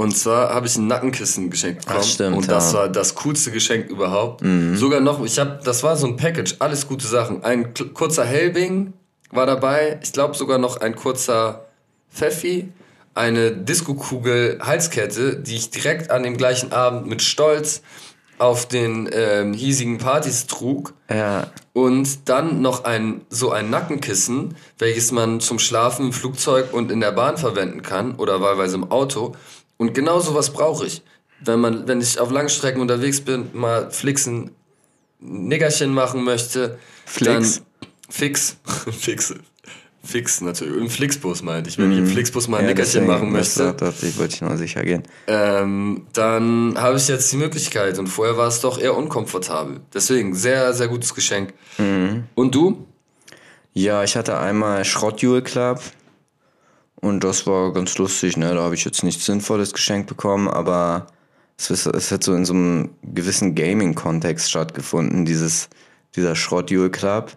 [0.00, 2.00] Und zwar habe ich ein Nackenkissen geschenkt bekommen.
[2.02, 2.78] Ach, stimmt, und das ja.
[2.78, 4.42] war das coolste Geschenk überhaupt.
[4.72, 7.44] Sogar noch, ich habe, das war so ein Package, alles gute Sachen.
[7.44, 8.94] Ein kurzer Helbing
[9.30, 9.98] war dabei.
[10.02, 11.66] Ich glaube sogar noch ein kurzer
[12.10, 12.72] Pfeffi.
[13.12, 17.82] Eine Disco-Kugel Halskette, die ich direkt an dem gleichen Abend mit Stolz
[18.38, 20.94] auf den ähm, hiesigen Partys trug.
[21.10, 26.90] Ja, Und dann noch ein, so ein Nackenkissen, welches man zum Schlafen im Flugzeug und
[26.90, 29.34] in der Bahn verwenden kann oder wahlweise im Auto.
[29.80, 31.02] Und genau sowas brauche ich.
[31.42, 34.50] Wenn man, wenn ich auf Langstrecken unterwegs bin, mal flixen
[35.20, 37.62] Nickerchen machen möchte, Flix?
[37.64, 38.58] dann fix,
[38.92, 39.34] fix,
[40.04, 40.76] fix natürlich.
[40.76, 43.72] Im Flixbus meinte ich, wenn ich im Flixbus mal ein ja Nickerchen machen das möchte.
[43.72, 45.02] dachte ich, wollte ich noch sicher gehen.
[45.26, 49.80] Ähm, dann habe ich jetzt die Möglichkeit und vorher war es doch eher unkomfortabel.
[49.94, 51.54] Deswegen sehr, sehr gutes Geschenk.
[52.34, 52.86] Und du?
[53.72, 55.80] Ja, ich hatte einmal Schrott Jule Club
[57.00, 58.54] und das war ganz lustig, ne?
[58.54, 61.06] Da habe ich jetzt nichts Sinnvolles geschenkt bekommen, aber
[61.58, 65.68] es, ist, es hat so in so einem gewissen Gaming-Kontext stattgefunden, dieses,
[66.16, 67.36] dieser Schrott Jule Club.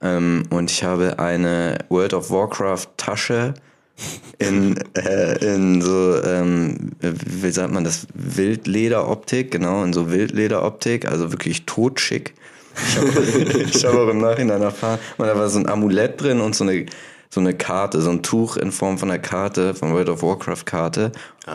[0.00, 3.54] Ähm, und ich habe eine World of Warcraft Tasche
[4.38, 11.32] in, äh, in so, ähm, wie sagt man das, Wildlederoptik, genau, in so Wildlederoptik, also
[11.32, 12.34] wirklich totschick.
[12.76, 16.54] Ich habe hab auch im Nachhinein erfahren, man, da war so ein Amulett drin und
[16.54, 16.86] so eine,
[17.30, 20.64] so eine Karte, so ein Tuch in Form von einer Karte, von World of Warcraft
[20.64, 21.12] Karte.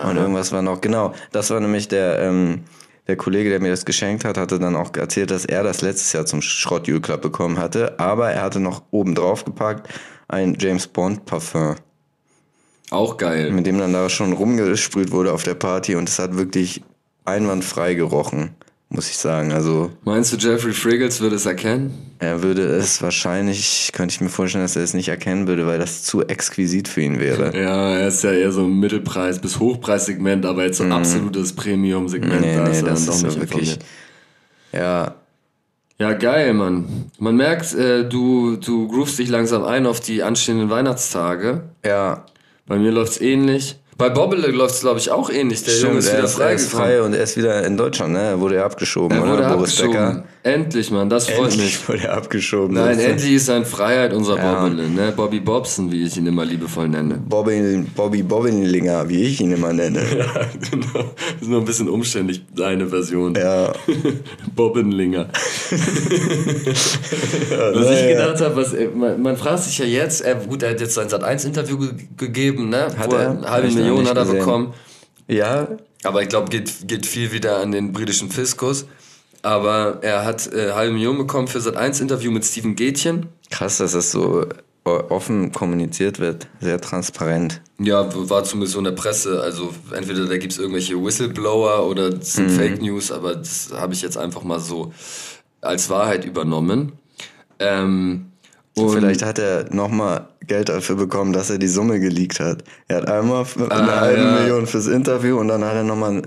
[0.07, 2.63] Und irgendwas war noch, genau, das war nämlich der, ähm,
[3.07, 6.13] der Kollege, der mir das geschenkt hat, hatte dann auch erzählt, dass er das letztes
[6.13, 9.89] Jahr zum Schrott Jule Club bekommen hatte, aber er hatte noch oben drauf gepackt
[10.29, 11.75] ein James Bond Parfum,
[12.89, 13.51] Auch geil.
[13.51, 16.81] mit dem dann da schon rumgesprüht wurde auf der Party und es hat wirklich
[17.25, 18.55] einwandfrei gerochen,
[18.93, 19.51] muss ich sagen.
[19.51, 21.93] Also Meinst du, Jeffrey Friggles würde es erkennen?
[22.19, 25.77] er würde es wahrscheinlich, könnte ich mir vorstellen, dass er es nicht erkennen würde, weil
[25.79, 27.53] das zu exquisit für ihn wäre.
[27.53, 31.51] Ja, er ist ja eher so ein Mittelpreis- bis Hochpreissegment, aber jetzt so ein absolutes
[31.53, 32.39] Premium-Segment.
[32.41, 33.79] Nee, da nee, ist das ist doch ja nicht wirklich.
[34.71, 35.15] Ja,
[35.99, 37.11] Ja, geil, Mann.
[37.19, 41.63] Man merkt, äh, du, du groovst dich langsam ein auf die anstehenden Weihnachtstage.
[41.83, 42.25] ja.
[42.65, 43.75] Bei mir läuft's ähnlich.
[43.97, 45.63] Bei Bobbele läuft's, glaube ich, auch ähnlich.
[45.63, 48.13] Der Junge ist er wieder ist, er ist frei und er ist wieder in Deutschland,
[48.13, 48.21] ne?
[48.21, 49.31] Er wurde ja abgeschoben, Er oder?
[49.33, 49.91] wurde Boris abgeschoben.
[50.15, 50.23] Becker.
[50.45, 51.53] Endlich, Mann, das freut mich.
[51.53, 52.75] Endlich wurde er abgeschoben.
[52.75, 54.61] Nein, ist- endlich ist er in Freiheit unser Ja.
[54.65, 55.13] Bobbele, ne?
[55.15, 57.15] Bobby Bobson, wie ich ihn immer liebevoll nenne.
[57.29, 60.01] Bobby, Bobby Bobbinlinger, wie ich ihn immer nenne.
[60.17, 60.25] Ja,
[60.69, 61.11] genau.
[61.15, 63.35] Das ist nur ein bisschen umständlich, seine Version.
[63.35, 63.71] Ja.
[64.55, 65.29] Bobbenlinger.
[67.73, 70.71] was ich gedacht habe, was, äh, man, man fragt sich ja jetzt, er, gut, er
[70.71, 72.87] hat jetzt sein Sat1-Interview ge gegeben, ne?
[72.97, 73.31] Hat Wo er?
[73.31, 74.39] Eine halbe ich Million hat er gesehen.
[74.39, 74.73] bekommen.
[75.27, 75.67] Ja,
[76.03, 78.85] Aber ich glaube, geht, geht viel wieder an den britischen Fiskus.
[79.43, 83.27] Aber er hat äh, halbe Million bekommen für Sat1-Interview mit Steven Gätchen.
[83.51, 84.45] krass, dass das so
[84.85, 86.47] offen kommuniziert wird.
[86.59, 87.61] Sehr transparent.
[87.79, 89.41] Ja, war zumindest so in der Presse.
[89.41, 92.49] Also entweder da gibt es irgendwelche Whistleblower oder das Mhm.
[92.49, 94.91] sind Fake News, aber das habe ich jetzt einfach mal so
[95.61, 96.93] als Wahrheit übernommen.
[97.59, 98.25] Ähm,
[98.75, 102.63] und Vielleicht hat er nochmal Geld dafür bekommen, dass er die Summe geleakt hat.
[102.89, 104.31] Er hat einmal eine Ah, halbe ja.
[104.41, 106.23] Million fürs Interview und dann hat er nochmal,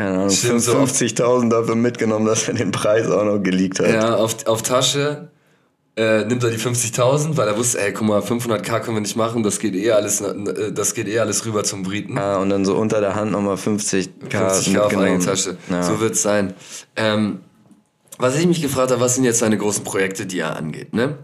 [0.00, 0.94] keine Ahnung, Stimmt, so oft.
[0.94, 3.88] 50.000 dafür mitgenommen, dass er den Preis auch noch geleakt hat.
[3.90, 5.30] ja, auf, auf Tasche
[5.96, 9.16] äh, nimmt er die 50.000, weil er wusste, ey, guck mal, 500k können wir nicht
[9.16, 12.16] machen, das geht eh alles, äh, das geht eh alles rüber zum Briten.
[12.16, 15.56] Ah, und dann so unter der Hand nochmal 50k, 50k auf eigene Tasche.
[15.68, 15.82] Ja.
[15.82, 16.54] So wird's sein.
[16.96, 17.40] Ähm,
[18.18, 21.18] was ich mich gefragt habe, was sind jetzt seine großen Projekte, die er angeht, ne?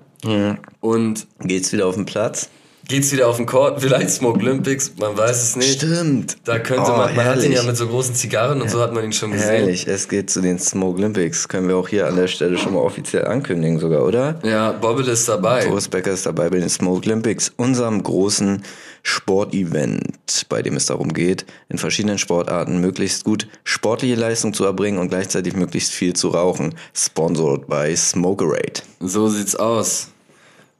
[0.80, 2.48] Und Geht's wieder auf den Platz?
[2.88, 5.78] Geht's wieder auf den Court, vielleicht Smoke Olympics, man weiß es nicht.
[5.82, 6.36] Stimmt.
[6.44, 8.92] Da könnte Oh, man, man hat ihn ja mit so großen Zigarren und so hat
[8.92, 9.48] man ihn schon gesehen.
[9.48, 11.48] Herrlich, es geht zu den Smoke Olympics.
[11.48, 14.38] Können wir auch hier an der Stelle schon mal offiziell ankündigen sogar, oder?
[14.44, 15.66] Ja, Bobble ist dabei.
[15.66, 18.62] Boris Becker ist dabei bei den Smoke Olympics, unserem großen
[19.02, 24.98] Sportevent, bei dem es darum geht, in verschiedenen Sportarten möglichst gut sportliche Leistung zu erbringen
[24.98, 26.74] und gleichzeitig möglichst viel zu rauchen.
[26.94, 28.82] Sponsored by Smokerade.
[29.00, 30.08] So sieht's aus.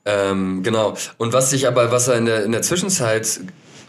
[0.06, 0.94] Ähm, genau.
[1.18, 3.40] Und was sich aber, was er in der, in der Zwischenzeit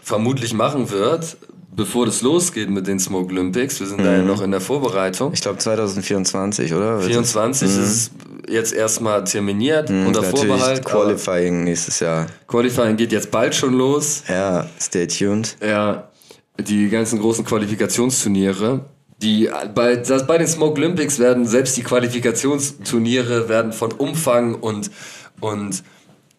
[0.02, 1.36] vermutlich machen wird,
[1.70, 5.32] bevor das losgeht mit den Smoke Olympics, wir sind da ja noch in der Vorbereitung.
[5.32, 7.00] Ich glaube 2024, oder?
[7.00, 8.10] 24 ist es
[8.48, 10.84] jetzt erstmal terminiert unter Natürlich Vorbehalt.
[10.84, 12.26] Qualifying nächstes Jahr.
[12.48, 14.24] Qualifying geht jetzt bald schon los.
[14.28, 15.56] Ja, stay tuned.
[15.64, 16.08] Ja,
[16.58, 18.80] die ganzen großen Qualifikationsturniere.
[19.22, 24.90] Die bei, das, bei den Smoke Olympics werden selbst die Qualifikationsturniere werden von Umfang und,
[25.40, 25.82] und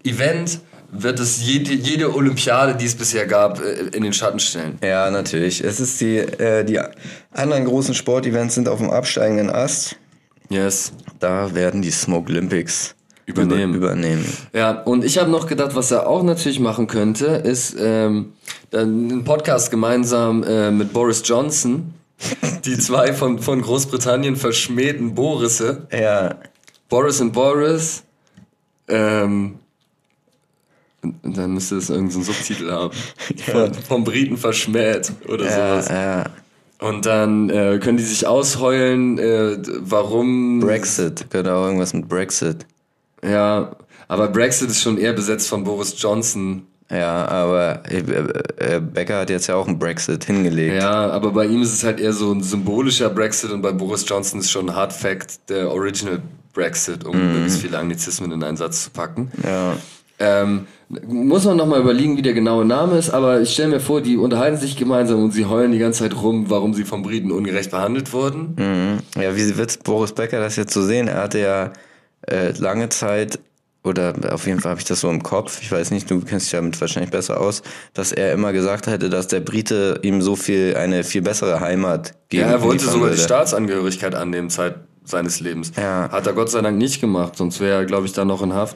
[0.04, 0.60] Event
[0.92, 4.80] wird es jede, jede Olympiade, die es bisher gab, äh, in den Schatten stellen.
[4.84, 5.64] Ja, natürlich.
[5.64, 6.80] Es ist die, äh, die
[7.32, 9.96] anderen großen Sportevents sind auf dem absteigenden Ast.
[10.50, 10.92] Yes.
[11.20, 12.96] Da werden die Smoke Olympics
[13.30, 13.76] Übernehmen.
[13.76, 14.26] Über, übernehmen.
[14.54, 18.34] Ja, und ich habe noch gedacht, was er auch natürlich machen könnte, ist ähm,
[18.74, 21.94] einen Podcast gemeinsam äh, mit Boris Johnson.
[22.66, 25.88] Die zwei von, von Großbritannien verschmähten Borisse.
[25.92, 26.38] Ja,
[26.90, 28.04] Boris und Boris.
[28.88, 29.60] Ähm,
[31.02, 32.92] und dann müsste es irgendeinen so Subtitel haben.
[33.52, 35.90] Von, vom Briten verschmäht oder ja, sowas.
[35.90, 36.24] ja.
[36.80, 40.62] Und dann äh, können die sich ausheulen, äh, warum.
[40.62, 42.66] Brexit, genau, irgendwas mit Brexit.
[43.24, 43.72] Ja,
[44.08, 46.66] aber Brexit ist schon eher besetzt von Boris Johnson.
[46.92, 50.82] Ja, aber äh, äh, Becker hat jetzt ja auch einen Brexit hingelegt.
[50.82, 54.06] Ja, aber bei ihm ist es halt eher so ein symbolischer Brexit und bei Boris
[54.08, 56.22] Johnson ist schon ein Hard Fact der Original
[56.54, 59.32] Brexit, um möglichst viele Anglizismen in einen Satz zu packen.
[59.44, 59.78] Ja.
[60.20, 60.68] Ähm,
[61.08, 64.18] muss man nochmal überlegen, wie der genaue Name ist, aber ich stelle mir vor, die
[64.18, 67.72] unterhalten sich gemeinsam und sie heulen die ganze Zeit rum, warum sie vom Briten ungerecht
[67.72, 68.56] behandelt wurden.
[68.58, 69.22] Mhm.
[69.22, 71.08] Ja, wie wird Boris Becker das jetzt so sehen?
[71.08, 71.72] Er hatte ja
[72.28, 73.40] äh, lange Zeit,
[73.84, 76.48] oder auf jeden Fall habe ich das so im Kopf, ich weiß nicht, du kennst
[76.48, 77.62] dich damit wahrscheinlich besser aus,
[77.94, 82.14] dass er immer gesagt hätte, dass der Brite ihm so viel, eine viel bessere Heimat
[82.30, 83.22] geben Ja, er wollte sogar die würde.
[83.22, 85.72] Staatsangehörigkeit annehmen, Zeit seines Lebens.
[85.78, 86.10] Ja.
[86.12, 88.54] Hat er Gott sei Dank nicht gemacht, sonst wäre er, glaube ich, da noch in
[88.54, 88.76] Haft.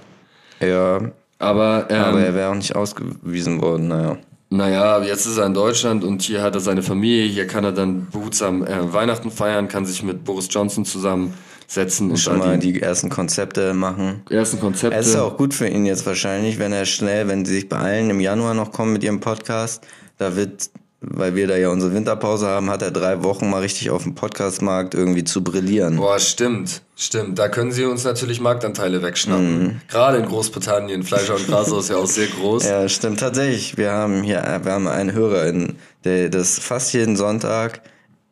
[0.62, 1.02] Ja,
[1.44, 4.18] Aber, ähm, aber er wäre auch nicht ausgewiesen worden, naja.
[4.50, 7.72] Naja, jetzt ist er in Deutschland und hier hat er seine Familie, hier kann er
[7.72, 12.74] dann behutsam äh, Weihnachten feiern, kann sich mit Boris Johnson zusammensetzen und Schon mal die
[12.74, 14.22] die ersten Konzepte machen.
[14.30, 14.96] ersten Konzepte.
[14.96, 18.12] Es ist auch gut für ihn jetzt wahrscheinlich, wenn er schnell, wenn sie sich beeilen,
[18.12, 19.84] im Januar noch kommen mit ihrem Podcast.
[20.20, 20.70] Da wird,
[21.06, 24.16] weil wir da ja unsere Winterpause haben, hat er drei Wochen mal richtig auf dem
[24.16, 25.98] Podcastmarkt irgendwie zu brillieren.
[25.98, 27.38] Boah, stimmt, stimmt.
[27.38, 29.82] Da können sie uns natürlich Marktanteile wegschnappen.
[29.90, 32.66] Gerade in Großbritannien, Fleischer und Gras ist ja auch sehr groß.
[32.66, 33.78] Ja, stimmt tatsächlich.
[33.78, 37.82] Wir haben hier, wir haben einen Hörer, in, der das fast jeden Sonntag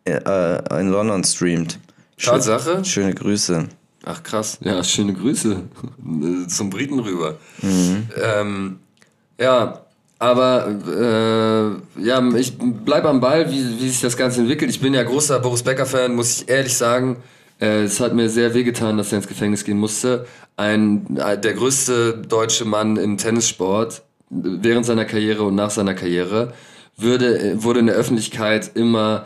[0.05, 1.79] äh, in London streamt.
[2.17, 2.86] Tatsache?
[2.86, 3.67] Schöne Grüße.
[4.03, 5.63] Ach krass, ja, schöne Grüße
[6.47, 7.38] zum Briten rüber.
[7.62, 8.79] Ähm,
[9.39, 9.81] ja,
[10.21, 10.67] aber
[11.97, 14.69] äh, ja, ich bleib am Ball, wie, wie sich das Ganze entwickelt.
[14.69, 17.17] Ich bin ja großer Boris Becker-Fan, muss ich ehrlich sagen.
[17.60, 20.27] Äh, es hat mir sehr wehgetan, dass er ins Gefängnis gehen musste.
[20.57, 26.53] Ein, äh, der größte deutsche Mann im Tennissport während seiner Karriere und nach seiner Karriere
[26.97, 29.25] würde, wurde in der Öffentlichkeit immer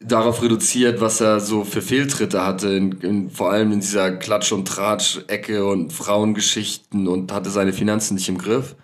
[0.00, 4.52] darauf reduziert, was er so für Fehltritte hatte, in, in, vor allem in dieser Klatsch-
[4.52, 8.74] und Tratsch-Ecke und Frauengeschichten und hatte seine Finanzen nicht im Griff.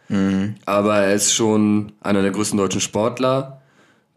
[0.67, 3.63] Aber er ist schon einer der größten deutschen Sportler,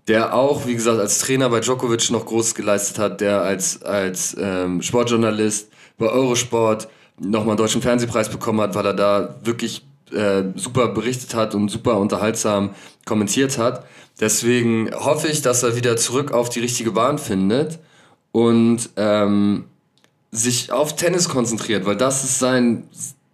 [0.09, 4.35] der auch, wie gesagt, als Trainer bei Djokovic noch Großes geleistet hat, der als, als
[4.39, 10.43] ähm, Sportjournalist bei Eurosport nochmal einen deutschen Fernsehpreis bekommen hat, weil er da wirklich äh,
[10.55, 13.85] super berichtet hat und super unterhaltsam kommentiert hat.
[14.19, 17.79] Deswegen hoffe ich, dass er wieder zurück auf die richtige Bahn findet
[18.31, 19.65] und ähm,
[20.31, 22.87] sich auf Tennis konzentriert, weil das ist sein,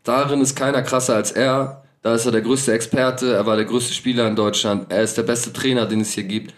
[0.03, 1.81] darin ist keiner krasser als er.
[2.01, 5.17] Da ist er der größte Experte, er war der größte Spieler in Deutschland, er ist
[5.17, 6.53] der beste Trainer, den es hier gibt.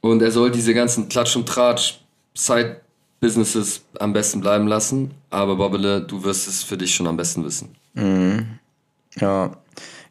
[0.00, 5.10] Und er soll diese ganzen Klatsch- und Tratsch-Side-Businesses am besten bleiben lassen.
[5.30, 7.74] Aber Bobbele, du wirst es für dich schon am besten wissen.
[9.20, 9.50] Ja.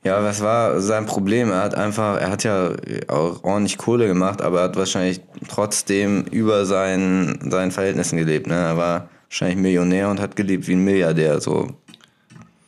[0.03, 1.51] Ja, was war sein Problem?
[1.51, 2.71] Er hat einfach, er hat ja
[3.07, 8.47] auch ordentlich Kohle gemacht, aber er hat wahrscheinlich trotzdem über seinen, seinen Verhältnissen gelebt.
[8.47, 8.53] Ne?
[8.53, 11.41] Er war wahrscheinlich Millionär und hat gelebt wie ein Milliardär.
[11.41, 11.75] So.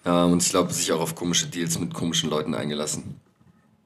[0.05, 3.15] Ja, und ich glaube, sich auch auf komische Deals mit komischen Leuten eingelassen.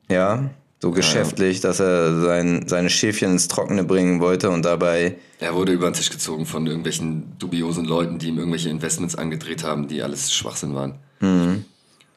[0.10, 0.50] Ja,
[0.82, 5.72] so geschäftlich, dass er sein, seine Schäfchen ins Trockene bringen wollte und dabei, Er wurde
[5.72, 10.02] über den Tisch gezogen von irgendwelchen dubiosen Leuten, die ihm irgendwelche Investments angedreht haben, die
[10.02, 10.96] alles Schwachsinn waren.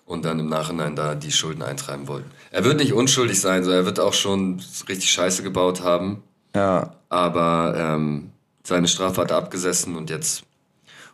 [0.06, 2.30] Und dann im Nachhinein da die Schulden eintreiben wollten.
[2.50, 6.22] Er wird nicht unschuldig sein, so er wird auch schon richtig Scheiße gebaut haben.
[6.54, 6.94] Ja.
[7.10, 8.30] Aber ähm,
[8.64, 10.44] seine Strafe hat er abgesessen und jetzt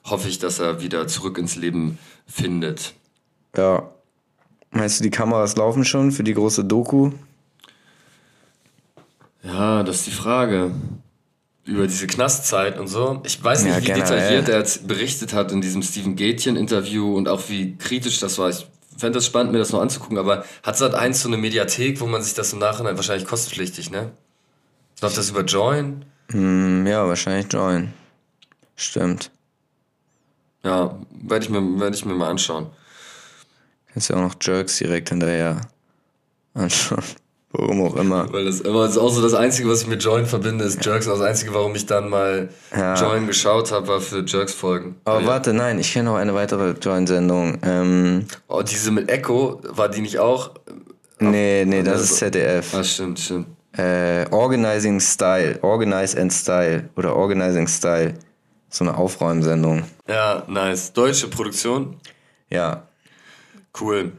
[0.04, 2.94] hoffe ich, dass er wieder zurück ins Leben findet.
[3.56, 3.90] Ja.
[4.70, 7.10] Meinst du, die Kameras laufen schon für die große Doku?
[9.42, 10.70] Ja, das ist die Frage.
[11.64, 13.20] Über diese Knastzeit und so.
[13.24, 14.08] Ich weiß nicht, Ja, wie generell.
[14.08, 18.50] detailliert er jetzt berichtet hat in diesem Stephen Gätchen-Interview und auch wie kritisch das war.
[18.50, 22.00] Ich fände das spannend, mir das noch anzugucken, aber hat Sat 1 so eine Mediathek,
[22.00, 24.12] wo man sich das im Nachhinein wahrscheinlich kostenpflichtig, ne?
[25.00, 26.04] Läuft das über Join?
[26.30, 27.92] Hm, ja, wahrscheinlich Join.
[28.76, 29.30] Stimmt.
[30.64, 32.68] Ja, werde ich, mir- werd ich mir mal anschauen.
[33.92, 35.60] Kannst ja auch noch Jerks direkt hinterher
[36.54, 37.02] anschauen.
[37.54, 38.32] Warum auch immer.
[38.32, 40.84] Weil das, aber das ist auch so das Einzige, was ich mit Join verbinde, ist
[40.84, 41.04] Jerks.
[41.06, 42.94] Das Einzige, warum ich dann mal Ja.
[42.94, 44.96] Join geschaut habe, war für Jerks-Folgen.
[45.04, 45.26] Aber ja.
[45.26, 47.58] warte, nein, ich kenne noch eine weitere Join-Sendung.
[47.62, 50.52] Ähm, Oh, diese mit Echo, war die nicht auch?
[51.18, 52.74] nee, nee, das also- ist ZDF.
[52.74, 53.46] Ah, stimmt, stimmt.
[53.76, 55.58] Äh, Organizing Style.
[55.62, 56.88] Organize and Style.
[56.96, 58.14] Oder Organizing Style.
[58.70, 59.84] So eine Aufräumsendung.
[60.08, 60.92] Ja, nice.
[60.94, 61.96] Deutsche Produktion.
[62.50, 62.82] Ja.
[63.78, 64.12] Cool.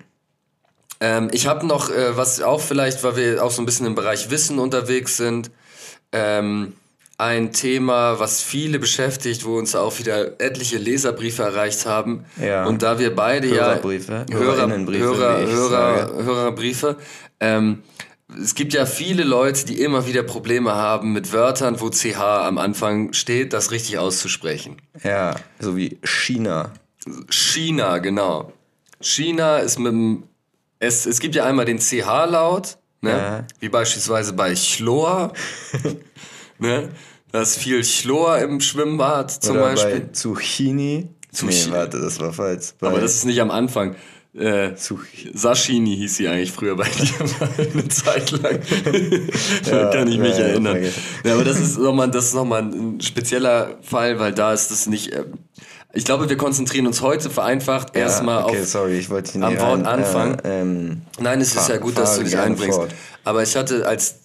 [1.03, 3.93] Ähm, ich habe noch, äh, was auch vielleicht, weil wir auch so ein bisschen im
[3.93, 5.51] Bereich Wissen unterwegs sind,
[6.13, 6.77] ähm,
[7.17, 12.23] ein Thema, was viele beschäftigt, wo uns auch wieder etliche Leserbriefe erreicht haben.
[12.41, 12.65] Ja.
[12.65, 16.23] Und da wir beide Hörerbriefe, ja Hörer, Hörerinnenbriefe, Hörer, Hörer.
[16.23, 16.95] Hörerbriefe.
[17.41, 17.83] Ähm,
[18.41, 22.57] es gibt ja viele Leute, die immer wieder Probleme haben mit Wörtern, wo CH am
[22.57, 24.77] Anfang steht, das richtig auszusprechen.
[25.03, 25.35] Ja.
[25.59, 26.71] So wie China.
[27.29, 28.53] China, genau.
[29.01, 30.23] China ist mit dem.
[30.83, 33.11] Es, es gibt ja einmal den CH-Laut, ne?
[33.11, 33.47] Ja.
[33.61, 35.31] wie beispielsweise bei Chlor.
[36.59, 36.89] ne?
[37.31, 39.99] Da ist viel Chlor im Schwimmbad zum Oder Beispiel.
[40.01, 41.07] bei Zucchini.
[41.31, 41.67] Zucchini.
[41.67, 42.73] Nee, warte, das war falsch.
[42.79, 43.95] Bei Aber das ist nicht am Anfang.
[44.35, 44.71] Äh.
[45.33, 48.59] Sashini hieß sie eigentlich früher bei dir mal eine Zeit lang.
[49.69, 50.83] da kann ich mich ja, erinnern.
[51.23, 54.87] Ja, aber das ist nochmal, das ist nochmal ein spezieller Fall, weil da ist das
[54.87, 55.13] nicht.
[55.93, 59.57] Äh, ich glaube, wir konzentrieren uns heute vereinfacht erstmal okay, auf sorry, ich wollte am
[59.59, 60.39] Wort rein, anfangen.
[60.43, 62.77] Äh, ähm, Nein, es ist ja gut, dass du dich einbringst.
[62.77, 62.91] fort.
[63.23, 64.15] Aber ich hatte als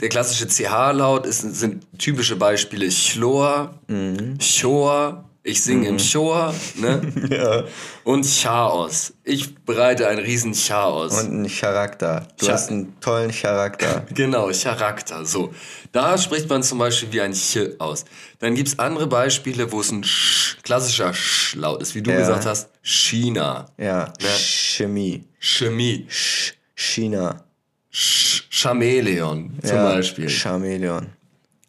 [0.00, 4.38] der klassische CH-Laut sind typische Beispiele Chlor, Mhm.
[4.40, 7.00] Chor, ich singe im Chor, ne?
[7.30, 7.64] ja.
[8.04, 9.12] Und Chaos.
[9.24, 11.20] Ich bereite einen riesen Chaos.
[11.20, 12.28] Und ein Charakter.
[12.38, 14.06] Du Cha- hast einen tollen Charakter.
[14.14, 15.24] Genau, Charakter.
[15.24, 15.52] So.
[15.90, 18.04] Da spricht man zum Beispiel wie ein Ch aus.
[18.38, 22.18] Dann gibt's andere Beispiele, wo es ein Sch, klassischer Sch-Laut ist, wie du Ja.
[22.18, 22.68] gesagt hast.
[22.82, 23.66] China.
[23.78, 24.12] Ja.
[24.20, 25.24] Chemie.
[25.40, 26.06] Chemie.
[26.08, 27.44] Sch China.
[27.90, 29.84] Sch Chameleon zum ja.
[29.92, 30.28] Beispiel.
[30.28, 31.08] Chameleon.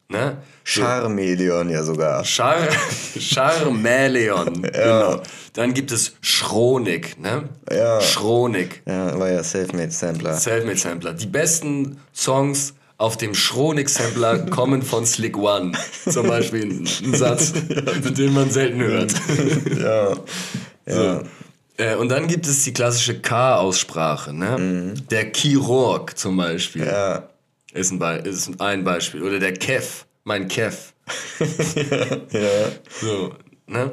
[0.10, 0.38] Ne?
[0.64, 2.24] Charmeleon ja sogar.
[2.24, 2.58] Char
[3.20, 4.62] Charmeleon.
[4.74, 5.22] Genau.
[5.54, 7.20] Dann gibt es Schronik.
[7.20, 7.44] Ne?
[7.72, 8.02] Ja.
[8.02, 8.82] Schronik.
[8.88, 10.34] Ja, war ja Selfmade Sampler.
[10.36, 11.14] Selfmade Sampler.
[11.14, 15.74] Die besten Songs auf dem Schronik Sampler kommen von Slick One.
[16.10, 17.54] Zum Beispiel ein, ein Satz,
[18.18, 19.14] den man selten hört.
[19.80, 20.14] ja.
[20.86, 21.22] Ja.
[21.78, 24.34] Äh, und dann gibt es die klassische K-Aussprache.
[24.34, 24.94] Ne?
[25.10, 27.24] Der Chirurg zum Beispiel Ja.
[27.74, 29.24] ist, ein Be ist ein Beispiel.
[29.24, 30.94] Oder der Kev, mein Kev.
[32.32, 32.70] Ja.
[33.02, 33.34] So,
[33.68, 33.92] ne?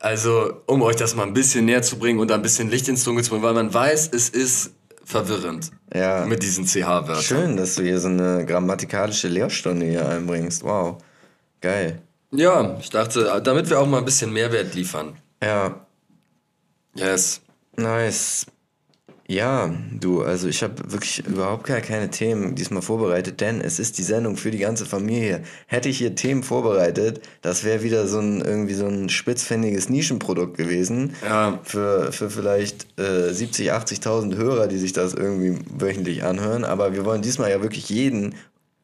[0.00, 3.04] Also, um euch das mal ein bisschen näher zu bringen und ein bisschen Licht ins
[3.04, 4.72] Dunkel zu bringen, weil man weiß, es ist
[5.04, 6.24] verwirrend Ja.
[6.26, 7.22] mit diesen CH-Wörtern.
[7.22, 10.64] Schön, dass du hier so eine grammatikalische Lehrstunde hier einbringst.
[10.64, 10.98] Wow.
[11.60, 12.02] Geil.
[12.32, 15.16] Ja, ich dachte, damit wir auch mal ein bisschen Mehrwert liefern.
[15.42, 15.86] Ja.
[16.94, 17.40] Yes.
[17.76, 18.46] Nice.
[19.32, 23.96] Ja, du, also ich habe wirklich überhaupt gar keine Themen diesmal vorbereitet, denn es ist
[23.96, 25.42] die Sendung für die ganze Familie.
[25.66, 30.58] Hätte ich hier Themen vorbereitet, das wäre wieder so ein irgendwie so ein spitzfindiges Nischenprodukt
[30.58, 31.14] gewesen.
[31.24, 31.58] Ja.
[31.64, 36.66] Für, für vielleicht äh, 70, 80.000 Hörer, die sich das irgendwie wöchentlich anhören.
[36.66, 38.34] Aber wir wollen diesmal ja wirklich jeden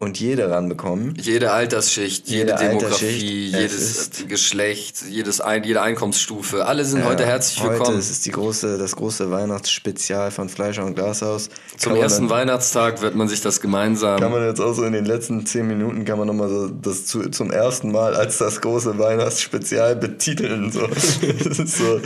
[0.00, 1.14] und jede ranbekommen.
[1.20, 6.66] Jede Altersschicht, jede, Jede Demografie, jedes ist- Geschlecht, jedes ein, jede Einkommensstufe.
[6.66, 7.98] Alle sind heute herzlich Heute willkommen.
[7.98, 11.50] ist es die große, das große Weihnachtsspezial von Fleischer und Glashaus.
[11.76, 14.20] Zum Kann ersten dann- Weihnachtstag wird man sich das gemeinsam.
[14.20, 17.04] Kann man jetzt auch so in den letzten zehn Minuten kann man nochmal so das
[17.06, 20.70] zu, zum ersten Mal als das große Weihnachtsspezial betiteln.
[20.70, 20.86] So.
[20.86, 22.00] Ist so.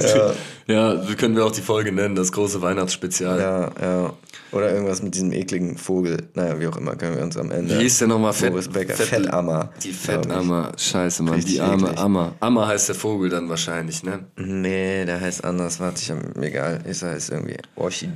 [0.00, 0.32] Ja,
[0.66, 3.38] ja, wir können wir auch die Folge nennen, das große Weihnachtsspezial.
[3.38, 4.14] ja, ja.
[4.52, 6.28] Oder irgendwas mit diesem ekligen Vogel.
[6.34, 7.78] Naja, wie auch immer, können wir uns am Ende.
[7.78, 8.32] Wie hieß der nochmal?
[8.32, 8.94] Fett, Boris Becker.
[8.94, 9.70] Fettammer.
[9.82, 9.92] Die.
[9.92, 10.72] Fettammer.
[10.76, 11.34] Scheiße, Mann.
[11.34, 11.98] Richtig die arme eklig.
[11.98, 12.34] Ammer.
[12.40, 14.26] Ammer heißt der Vogel dann wahrscheinlich, ne?
[14.36, 15.80] Nee, der heißt anders.
[15.80, 16.82] Warte, ich hab, egal.
[16.86, 18.10] Ist heißt irgendwie Orchid.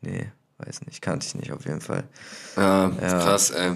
[0.00, 0.26] Nee,
[0.58, 1.00] weiß nicht.
[1.00, 2.04] Kannte ich nicht auf jeden Fall.
[2.56, 3.72] Ja, krass, ey.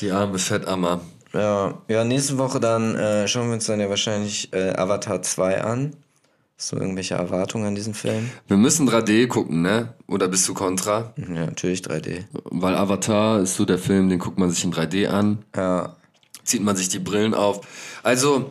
[0.00, 1.00] Die arme Fettammer.
[1.32, 5.62] Ja, ja nächste Woche dann äh, schauen wir uns dann ja wahrscheinlich äh, Avatar 2
[5.62, 5.96] an.
[6.60, 8.28] Hast du irgendwelche Erwartungen an diesen Film?
[8.46, 9.94] Wir müssen 3D gucken, ne?
[10.06, 11.14] Oder bist du kontra?
[11.16, 12.24] Ja, natürlich 3D.
[12.50, 15.38] Weil Avatar ist so der Film, den guckt man sich in 3D an.
[15.56, 15.96] Ja.
[16.44, 17.62] Zieht man sich die Brillen auf.
[18.02, 18.50] Also,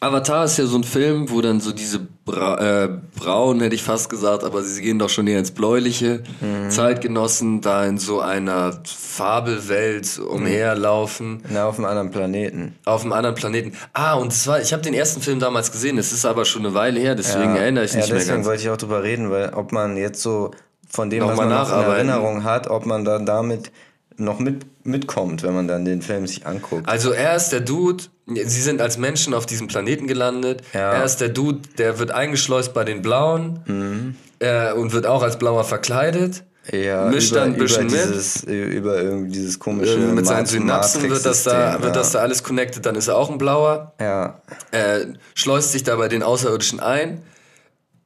[0.00, 2.88] Avatar ist ja so ein Film, wo dann so diese Bra äh,
[3.18, 6.22] Braun, hätte ich fast gesagt, aber sie gehen doch schon eher ins Bläuliche.
[6.68, 11.42] Zeitgenossen da in so einer Fabelwelt umherlaufen.
[11.48, 12.74] Na, auf einem anderen Planeten.
[12.84, 13.72] Auf einem anderen Planeten.
[13.94, 16.74] Ah, und zwar, ich habe den ersten Film damals gesehen, es ist aber schon eine
[16.74, 17.62] Weile her, deswegen ja.
[17.62, 18.46] erinnere ich ja, nicht mehr deswegen ganz.
[18.46, 20.50] wollte ich auch drüber reden, weil ob man jetzt so
[20.88, 21.84] von dem, Noch was man noch in.
[21.84, 23.70] Erinnerung hat, ob man dann damit
[24.16, 26.88] noch mit, mitkommt, wenn man dann den Film sich anguckt.
[26.88, 30.62] Also er ist der Dude, sie sind als Menschen auf diesem Planeten gelandet.
[30.72, 30.92] Ja.
[30.92, 34.16] Er ist der Dude, der wird eingeschleust bei den Blauen Mhm.
[34.38, 36.42] äh, und wird auch als Blauer verkleidet.
[36.72, 38.08] Ja, mischt über, dann ein bisschen über mit.
[38.08, 42.12] dieses, über irgendwie dieses komische Äh, mit seinen Synapsen wird das, da, Matrix-System, wird das
[42.12, 42.18] ja.
[42.18, 43.92] da alles connected, dann ist er auch ein Blauer.
[44.00, 44.40] Ja,
[44.72, 47.22] äh, schleust sich da bei den Außerirdischen ein,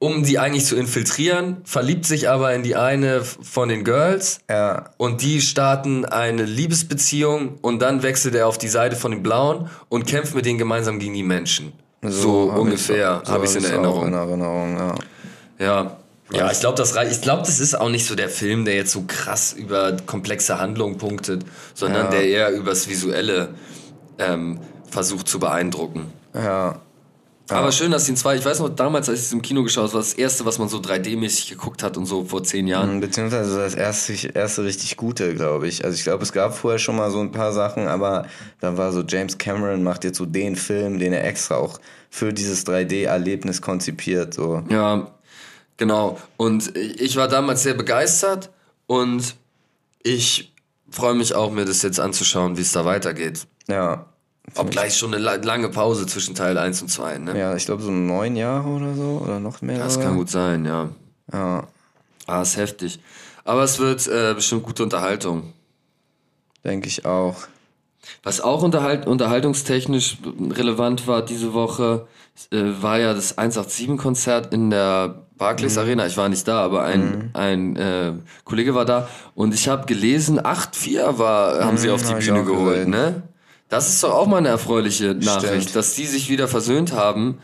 [0.01, 4.89] um die eigentlich zu infiltrieren, verliebt sich aber in die eine von den Girls ja,
[4.97, 9.69] und die starten eine Liebesbeziehung und dann wechselt er auf die Seite von den Blauen
[9.89, 11.73] und kämpft mit denen gemeinsam gegen die Menschen.
[12.01, 14.07] So, hab ungefähr so habe ich es in Erinnerung.
[14.07, 14.95] In Erinnerung, ja.
[15.59, 15.97] Ja.
[16.33, 18.93] Ja, ich glaube, das Ich glaube, das ist auch nicht so der Film, der jetzt
[18.93, 21.45] so krass über komplexe Handlungen punktet,
[21.75, 22.09] sondern Ja.
[22.11, 23.49] der eher übers Visuelle
[24.17, 26.11] ähm, versucht zu beeindrucken.
[26.33, 26.79] Ja,
[27.51, 29.85] Aber schön, dass die zwei, ich weiß noch, damals, als ich es im Kino geschaut
[29.85, 32.99] habe, war das erste, was man so 3D-mäßig geguckt hat und so vor zehn Jahren.
[32.99, 35.83] Beziehungsweise das erste, erste richtig gute, glaube ich.
[35.83, 38.27] Also ich glaube, es gab vorher schon mal so ein paar Sachen, aber
[38.59, 41.79] dann war so, James Cameron macht jetzt so den Film, den er extra auch
[42.09, 44.33] für dieses 3D-Erlebnis konzipiert.
[44.33, 44.63] So.
[44.69, 45.11] Ja,
[45.77, 46.19] genau.
[46.37, 48.49] Und ich war damals sehr begeistert
[48.87, 49.35] und
[50.03, 50.53] ich
[50.89, 53.47] freue mich auch, mir das jetzt anzuschauen, wie es da weitergeht.
[53.67, 54.05] Ja.
[54.55, 57.37] Obgleich schon eine la- lange Pause zwischen Teil 1 und 2, ne?
[57.39, 59.79] Ja, ich glaube so neun Jahre oder so oder noch mehr.
[59.79, 60.89] Das kann gut sein, ja.
[61.31, 61.67] Ja,
[62.27, 62.99] Ah, ist heftig.
[63.43, 65.53] Aber es wird äh, bestimmt gute Unterhaltung.
[66.63, 67.35] denke ich auch.
[68.23, 70.17] Was auch unterhalt, unterhaltungstechnisch
[70.51, 72.07] relevant war diese Woche,
[72.51, 76.05] äh, war ja das 187-Konzert in der Barclays Arena.
[76.05, 80.39] Ich war nicht da, aber ein, ein äh, Kollege war da und ich habe gelesen,
[80.39, 82.89] 8-4 war, haben sie auf die Bühne geholt, gesehen.
[82.91, 83.23] ne?
[83.71, 85.75] Das ist doch auch mal eine erfreuliche Nachricht, Stimmt.
[85.77, 87.39] dass die sich wieder versöhnt haben,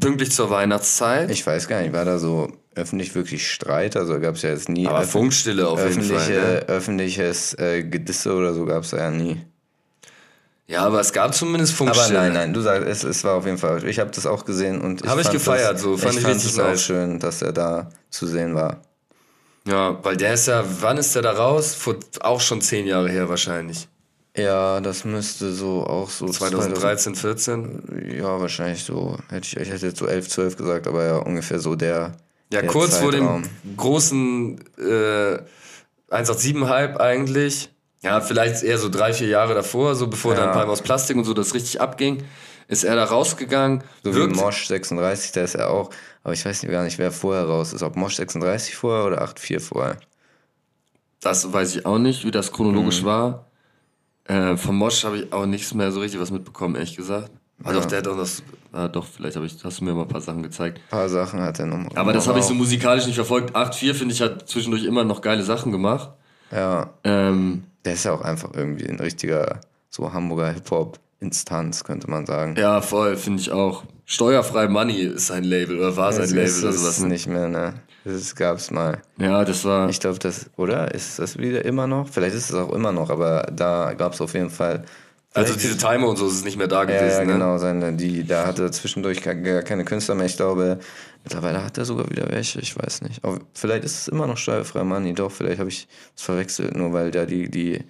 [0.00, 1.30] pünktlich zur Weihnachtszeit.
[1.30, 3.96] Ich weiß gar nicht, war da so öffentlich wirklich Streit?
[3.96, 6.28] Also gab es ja jetzt nie aber Funkstille auf jeden Fall.
[6.28, 6.64] Ne?
[6.66, 9.40] öffentliches äh, Gedisse oder so gab es ja nie.
[10.66, 12.18] Ja, aber es gab zumindest Aber Funkstille.
[12.18, 13.86] nein, nein, du sagst, es, es war auf jeden Fall.
[13.86, 16.22] Ich habe das auch gesehen und ich Hab ich fand gefeiert, das, so, fand ich
[16.22, 18.82] fand richtig es auch schön, dass er da zu sehen war.
[19.68, 21.76] Ja, weil der ist ja, wann ist der da raus?
[21.76, 23.86] Vor, auch schon zehn Jahre her wahrscheinlich.
[24.36, 27.82] Ja, das müsste so auch so 2013, 14.
[27.86, 29.18] 2000 Ja, wahrscheinlich so.
[29.28, 32.12] Hätte ich, ich hätte jetzt so 11, 12 gesagt, aber ja, ungefähr so der.
[32.50, 33.44] Ja, der kurz vor dem Zeitraum.
[33.76, 35.38] großen äh,
[36.10, 37.70] 187-Hype eigentlich.
[38.02, 40.40] Ja, vielleicht eher so drei, vier Jahre davor, so bevor Ja.
[40.46, 42.24] dann Palm aus Plastik und so das richtig abging,
[42.68, 43.84] ist er da rausgegangen.
[44.02, 45.90] So wie wirkt, Mosh 36, der ist ja auch.
[46.24, 47.82] Aber ich weiß gar nicht, wer vorher raus ist.
[47.82, 49.96] Ob Mosh 36 vorher oder 84 vorher.
[51.20, 53.06] das weiß ich auch nicht, wie das chronologisch Mhm.
[53.06, 53.46] war.
[54.24, 57.30] Äh, von Mosch habe ich auch nichts mehr so richtig was mitbekommen, ehrlich gesagt.
[57.64, 58.42] Ah, doch, der hat auch das,
[58.72, 60.78] ah, doch, vielleicht hab ich, hast du mir mal ein paar Sachen gezeigt.
[60.78, 61.94] Ein paar Sachen hat er noch.
[61.94, 63.54] Aber das habe ich so musikalisch nicht verfolgt.
[63.54, 66.10] 8-4 finde ich hat zwischendurch immer noch geile Sachen gemacht.
[66.50, 69.60] Ja, Ähm, der ist ja auch einfach irgendwie ein richtiger,
[69.90, 72.56] so Hamburger Hip-Hop-Instanz, könnte man sagen.
[72.58, 73.84] ja, voll, finde ich auch.
[74.04, 77.00] Steuerfrei Money ist sein Label oder war sein Label oder es sowas.
[77.00, 77.08] ne?
[77.08, 77.74] nicht mehr, ne?
[78.04, 79.00] Das gab's mal.
[79.16, 79.88] Ja, das war.
[79.88, 80.92] Ich glaube, das, oder?
[80.92, 82.08] Ist das wieder immer noch?
[82.08, 84.82] Vielleicht ist es auch immer noch, aber da gab's auf jeden Fall.
[85.34, 87.20] also diese Timer und so ist es nicht mehr da Ja, gewesen.
[87.20, 87.32] ja, ne?
[87.34, 90.26] genau, seine, die, da hatte zwischendurch gar keine Künstler mehr.
[90.26, 90.80] Ich glaube,
[91.22, 93.24] mittlerweile hat er sogar wieder welche, ich weiß nicht.
[93.24, 95.86] Aber vielleicht ist es immer noch steuerfrei Money, doch, vielleicht habe ich
[96.16, 97.84] es verwechselt, nur weil da die, die,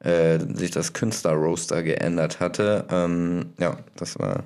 [0.00, 2.86] äh, sich das Künstler-Roaster geändert hatte.
[2.90, 4.44] Ähm, ja, das war.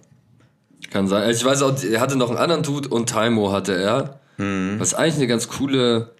[0.92, 1.22] Kann sein.
[1.22, 4.20] Also ich weiß auch, er hatte noch einen anderen Dude und Taimo hatte er.
[4.36, 4.78] Mhm.
[4.78, 6.10] Was eigentlich eine ganz coole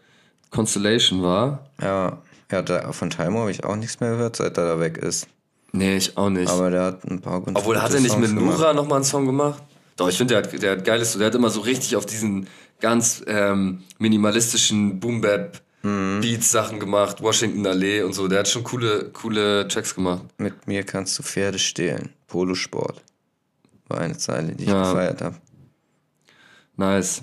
[0.50, 1.66] Constellation war.
[1.80, 2.18] Ja,
[2.50, 5.26] ja da, von Taimo habe ich auch nichts mehr gehört, seit er da weg ist.
[5.72, 6.50] Nee, ich auch nicht.
[6.50, 8.40] Aber der hat ein paar ganz Obwohl, hat gute er nicht Songs mit.
[8.40, 9.62] Nura nochmal einen Song gemacht?
[9.96, 12.46] Doch, ich finde, der hat, der hat geiles, der hat immer so richtig auf diesen
[12.80, 16.20] ganz ähm, minimalistischen Boom-Bap Mhm.
[16.20, 18.28] Beats-Sachen gemacht, Washington Allee und so.
[18.28, 20.22] Der hat schon coole, coole Tracks gemacht.
[20.38, 22.10] Mit mir kannst du Pferde stehlen.
[22.28, 23.02] Polosport.
[23.92, 24.84] War eine Zeile, die ich Ja.
[24.90, 25.36] gefeiert habe.
[26.76, 27.22] Nice.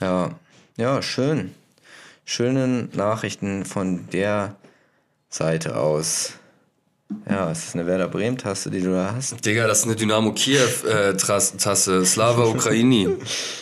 [0.00, 0.30] Ja,
[0.78, 1.54] ja, schön.
[2.24, 4.56] Schöne Nachrichten von der
[5.28, 6.32] Seite aus.
[7.28, 9.44] Ja, ist das eine Werder Bremen-Tasse, die du da hast?
[9.44, 12.04] Digga, das ist eine Dynamo Kiew-Tasse.
[12.06, 13.08] Slava Ukraini.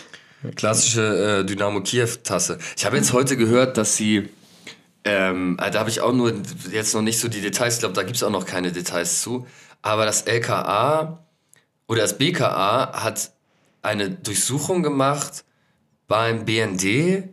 [0.55, 2.59] Klassische äh, Dynamo Kiew-Tasse.
[2.77, 4.29] Ich habe jetzt heute gehört, dass sie.
[5.05, 6.33] Ähm, da habe ich auch nur
[6.71, 7.75] jetzt noch nicht so die Details.
[7.75, 9.47] Ich glaube, da gibt es auch noch keine Details zu.
[9.83, 11.26] Aber das LKA
[11.89, 13.33] oder das BKA hat
[13.83, 15.45] eine Durchsuchung gemacht
[16.09, 17.29] beim BND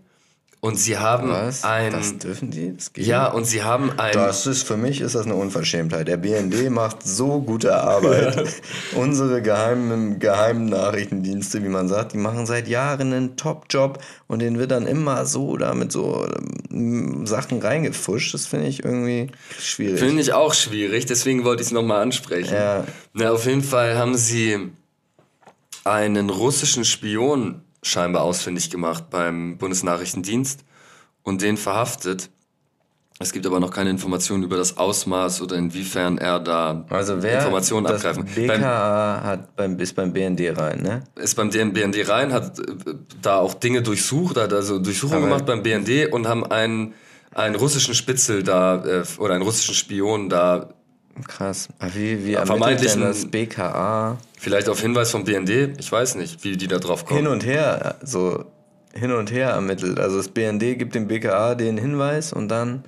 [0.64, 1.66] und sie haben Was?
[1.66, 1.92] ein.
[1.92, 2.74] Das dürfen die?
[2.74, 4.14] Das geht ja, und sie haben ein.
[4.14, 6.08] Das ist, für mich ist das eine Unverschämtheit.
[6.08, 8.48] Der BND macht so gute Arbeit.
[8.96, 14.58] Unsere geheimen, geheimen Nachrichtendienste, wie man sagt, die machen seit Jahren einen Top-Job und den
[14.58, 16.26] wird dann immer so da mit so
[16.72, 18.34] ähm, Sachen reingefuscht.
[18.34, 20.00] Das finde ich irgendwie schwierig.
[20.00, 22.54] Finde ich auch schwierig, deswegen wollte ich es nochmal ansprechen.
[22.54, 22.86] Ja.
[23.12, 24.72] Na, auf jeden Fall haben sie
[25.84, 30.64] einen russischen Spion scheinbar ausfindig gemacht beim Bundesnachrichtendienst
[31.24, 32.30] und den verhaftet.
[33.20, 37.38] Es gibt aber noch keine Informationen über das Ausmaß oder inwiefern er da also wer
[37.38, 38.26] Informationen das abgreifen.
[38.26, 41.04] BKA hat beim, ist beim BND rein, ne?
[41.16, 42.64] ist beim BND rein, hat äh,
[43.22, 46.96] da auch Dinge durchsucht, hat also Durchsuchungen gemacht beim BND und haben einen,
[47.32, 50.74] einen russischen Spitzel da äh, oder einen russischen Spion da
[51.28, 51.70] Krass.
[51.80, 56.16] Aber wie, wie Ja, ermittelt denn das BKA vielleicht auf Hinweis vom BND, ich weiß
[56.16, 57.20] nicht, wie die da drauf kommen.
[57.20, 58.46] hin und her, so
[58.94, 60.00] hin und her ermittelt?
[60.00, 62.84] Also das BND gibt dem BKA den Hinweis und dann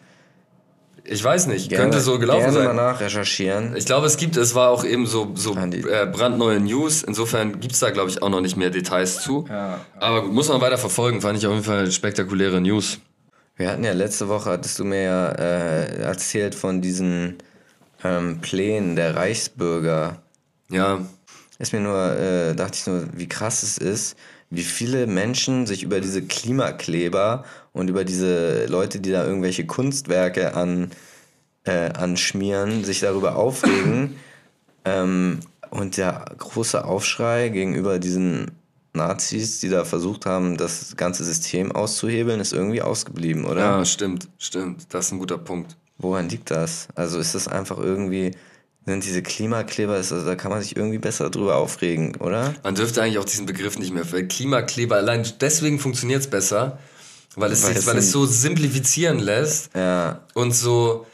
[1.03, 2.65] Ich weiß nicht, gerne, könnte so gelaufen gerne sein.
[2.65, 3.75] mal nachrecherchieren.
[3.75, 7.03] Ich glaube, es gibt, es war auch eben so, so äh, brandneue News.
[7.03, 9.45] Insofern gibt's da, glaube ich, auch noch nicht mehr Details zu.
[9.99, 11.21] Aber gut, muss man weiter verfolgen.
[11.21, 12.97] Fand ich auf jeden Fall spektakuläre News.
[13.55, 17.37] Wir hatten ja letzte Woche, hattest du mir ja äh, erzählt von diesen
[18.03, 20.21] ähm, Plänen der Reichsbürger.
[20.69, 21.05] Ja,
[21.59, 24.17] Ist mir nur, äh, dachte ich nur, wie krass es ist,
[24.49, 30.55] wie viele Menschen sich über diese Klimakleber und über diese Leute, die da irgendwelche Kunstwerke
[30.55, 30.91] an,
[31.63, 34.17] äh, anschmieren, sich darüber aufregen.
[34.85, 35.39] ähm,
[35.71, 38.51] und der große Aufschrei gegenüber diesen
[38.93, 43.61] Nazis, die da versucht haben, das ganze System auszuhebeln, ist irgendwie ausgeblieben, oder?
[43.61, 44.93] ja, stimmt, stimmt.
[44.93, 45.75] Das ist ein guter Punkt.
[45.97, 46.87] Woran liegt das?
[46.95, 48.31] Also ist das einfach irgendwie,
[48.85, 52.53] sind diese Klimakleber, ist das, da kann man sich irgendwie besser drüber aufregen, oder?
[52.63, 54.11] Man dürfte eigentlich auch diesen Begriff nicht mehr.
[54.11, 56.79] Weil Klimakleber, allein deswegen funktioniert's besser,
[57.35, 61.05] weil es, Weil sich, es weil es so simplifizieren lässt Ja, und so,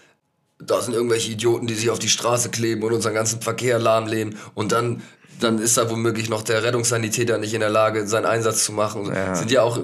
[0.59, 4.37] da sind irgendwelche Idioten, die sich auf die Straße kleben und unseren ganzen Verkehr lahmleben
[4.53, 5.01] und dann,
[5.39, 9.07] dann ist da womöglich noch der Rettungssanitäter nicht in der Lage, seinen Einsatz zu machen.
[9.07, 9.33] Ja.
[9.35, 9.79] Sind ja auch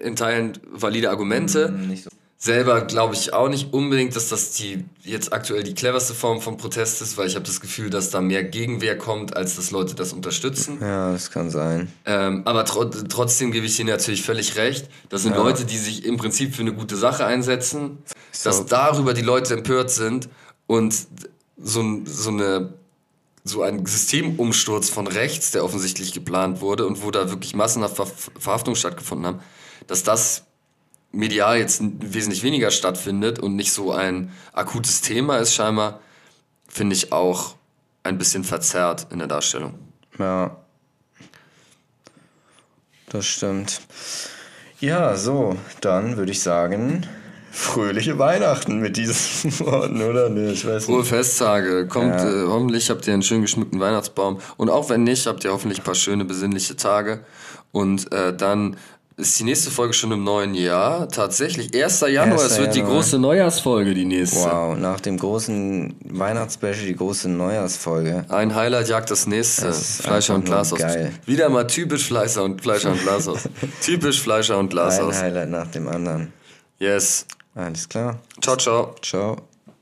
[0.00, 1.72] in Teilen valide Argumente.
[1.72, 2.10] nicht so.
[2.44, 6.56] Selber glaube ich auch nicht unbedingt, dass das die jetzt aktuell die cleverste Form von
[6.56, 9.94] Protest ist, weil ich habe das Gefühl, dass da mehr Gegenwehr kommt, als dass Leute
[9.94, 10.78] das unterstützen.
[10.80, 11.92] Ja, das kann sein.
[12.04, 14.88] Ähm, aber tro trotzdem gebe ich Ihnen natürlich völlig recht.
[15.08, 15.38] Das sind Ja.
[15.42, 17.98] Leute, die sich im Prinzip für eine gute Sache einsetzen,
[18.32, 18.48] So.
[18.50, 20.28] dass darüber die Leute empört sind
[20.66, 20.96] und
[21.62, 22.72] so, ein- so eine
[23.44, 28.06] so ein Systemumsturz von rechts, der offensichtlich geplant wurde und wo da wirklich massenhaft Ver
[28.38, 29.40] Verhaftungen stattgefunden haben,
[29.86, 30.42] dass das
[31.12, 36.00] medial jetzt wesentlich weniger stattfindet und nicht so ein akutes Thema ist scheinbar,
[36.68, 37.54] finde ich auch
[38.02, 39.74] ein bisschen verzerrt in der Darstellung.
[40.18, 40.56] Ja.
[43.10, 43.80] Das stimmt.
[44.80, 47.06] Ja, so, dann würde ich sagen,
[47.52, 50.30] fröhliche Weihnachten mit diesen Worten, oder?
[50.30, 51.08] Nee, ich weiß Frohe nicht.
[51.08, 51.86] Festtage.
[51.86, 52.44] Kommt, Ja.
[52.44, 54.40] äh, hoffentlich habt ihr einen schön geschmückten Weihnachtsbaum.
[54.56, 57.24] Und auch wenn nicht, habt ihr hoffentlich ein paar schöne, besinnliche Tage.
[57.70, 58.76] Und äh, dann
[59.16, 61.08] ist die nächste Folge schon im neuen Jahr.
[61.08, 62.00] Tatsächlich, 1.
[62.00, 62.40] Januar.
[62.40, 62.52] 1.
[62.52, 62.96] Es wird die Januar.
[62.96, 64.38] große Neujahrsfolge, die nächste.
[64.38, 68.24] Wow, nach dem großen Weihnachtsspecial die große Neujahrsfolge.
[68.28, 69.66] Ein Highlight jagt das nächste.
[69.66, 70.78] Das Fleischer und Glashaus.
[70.78, 71.12] geil.
[71.26, 73.48] Wieder mal typisch Fleischer und Fleischer und Glashaus.
[73.82, 75.20] typisch Fleischer und Ein Glashaus.
[75.20, 76.32] Highlight nach dem anderen.
[76.78, 77.26] Yes.
[77.54, 78.18] Alles klar.
[78.40, 78.94] Ciao, ciao.
[79.02, 79.51] Ciao.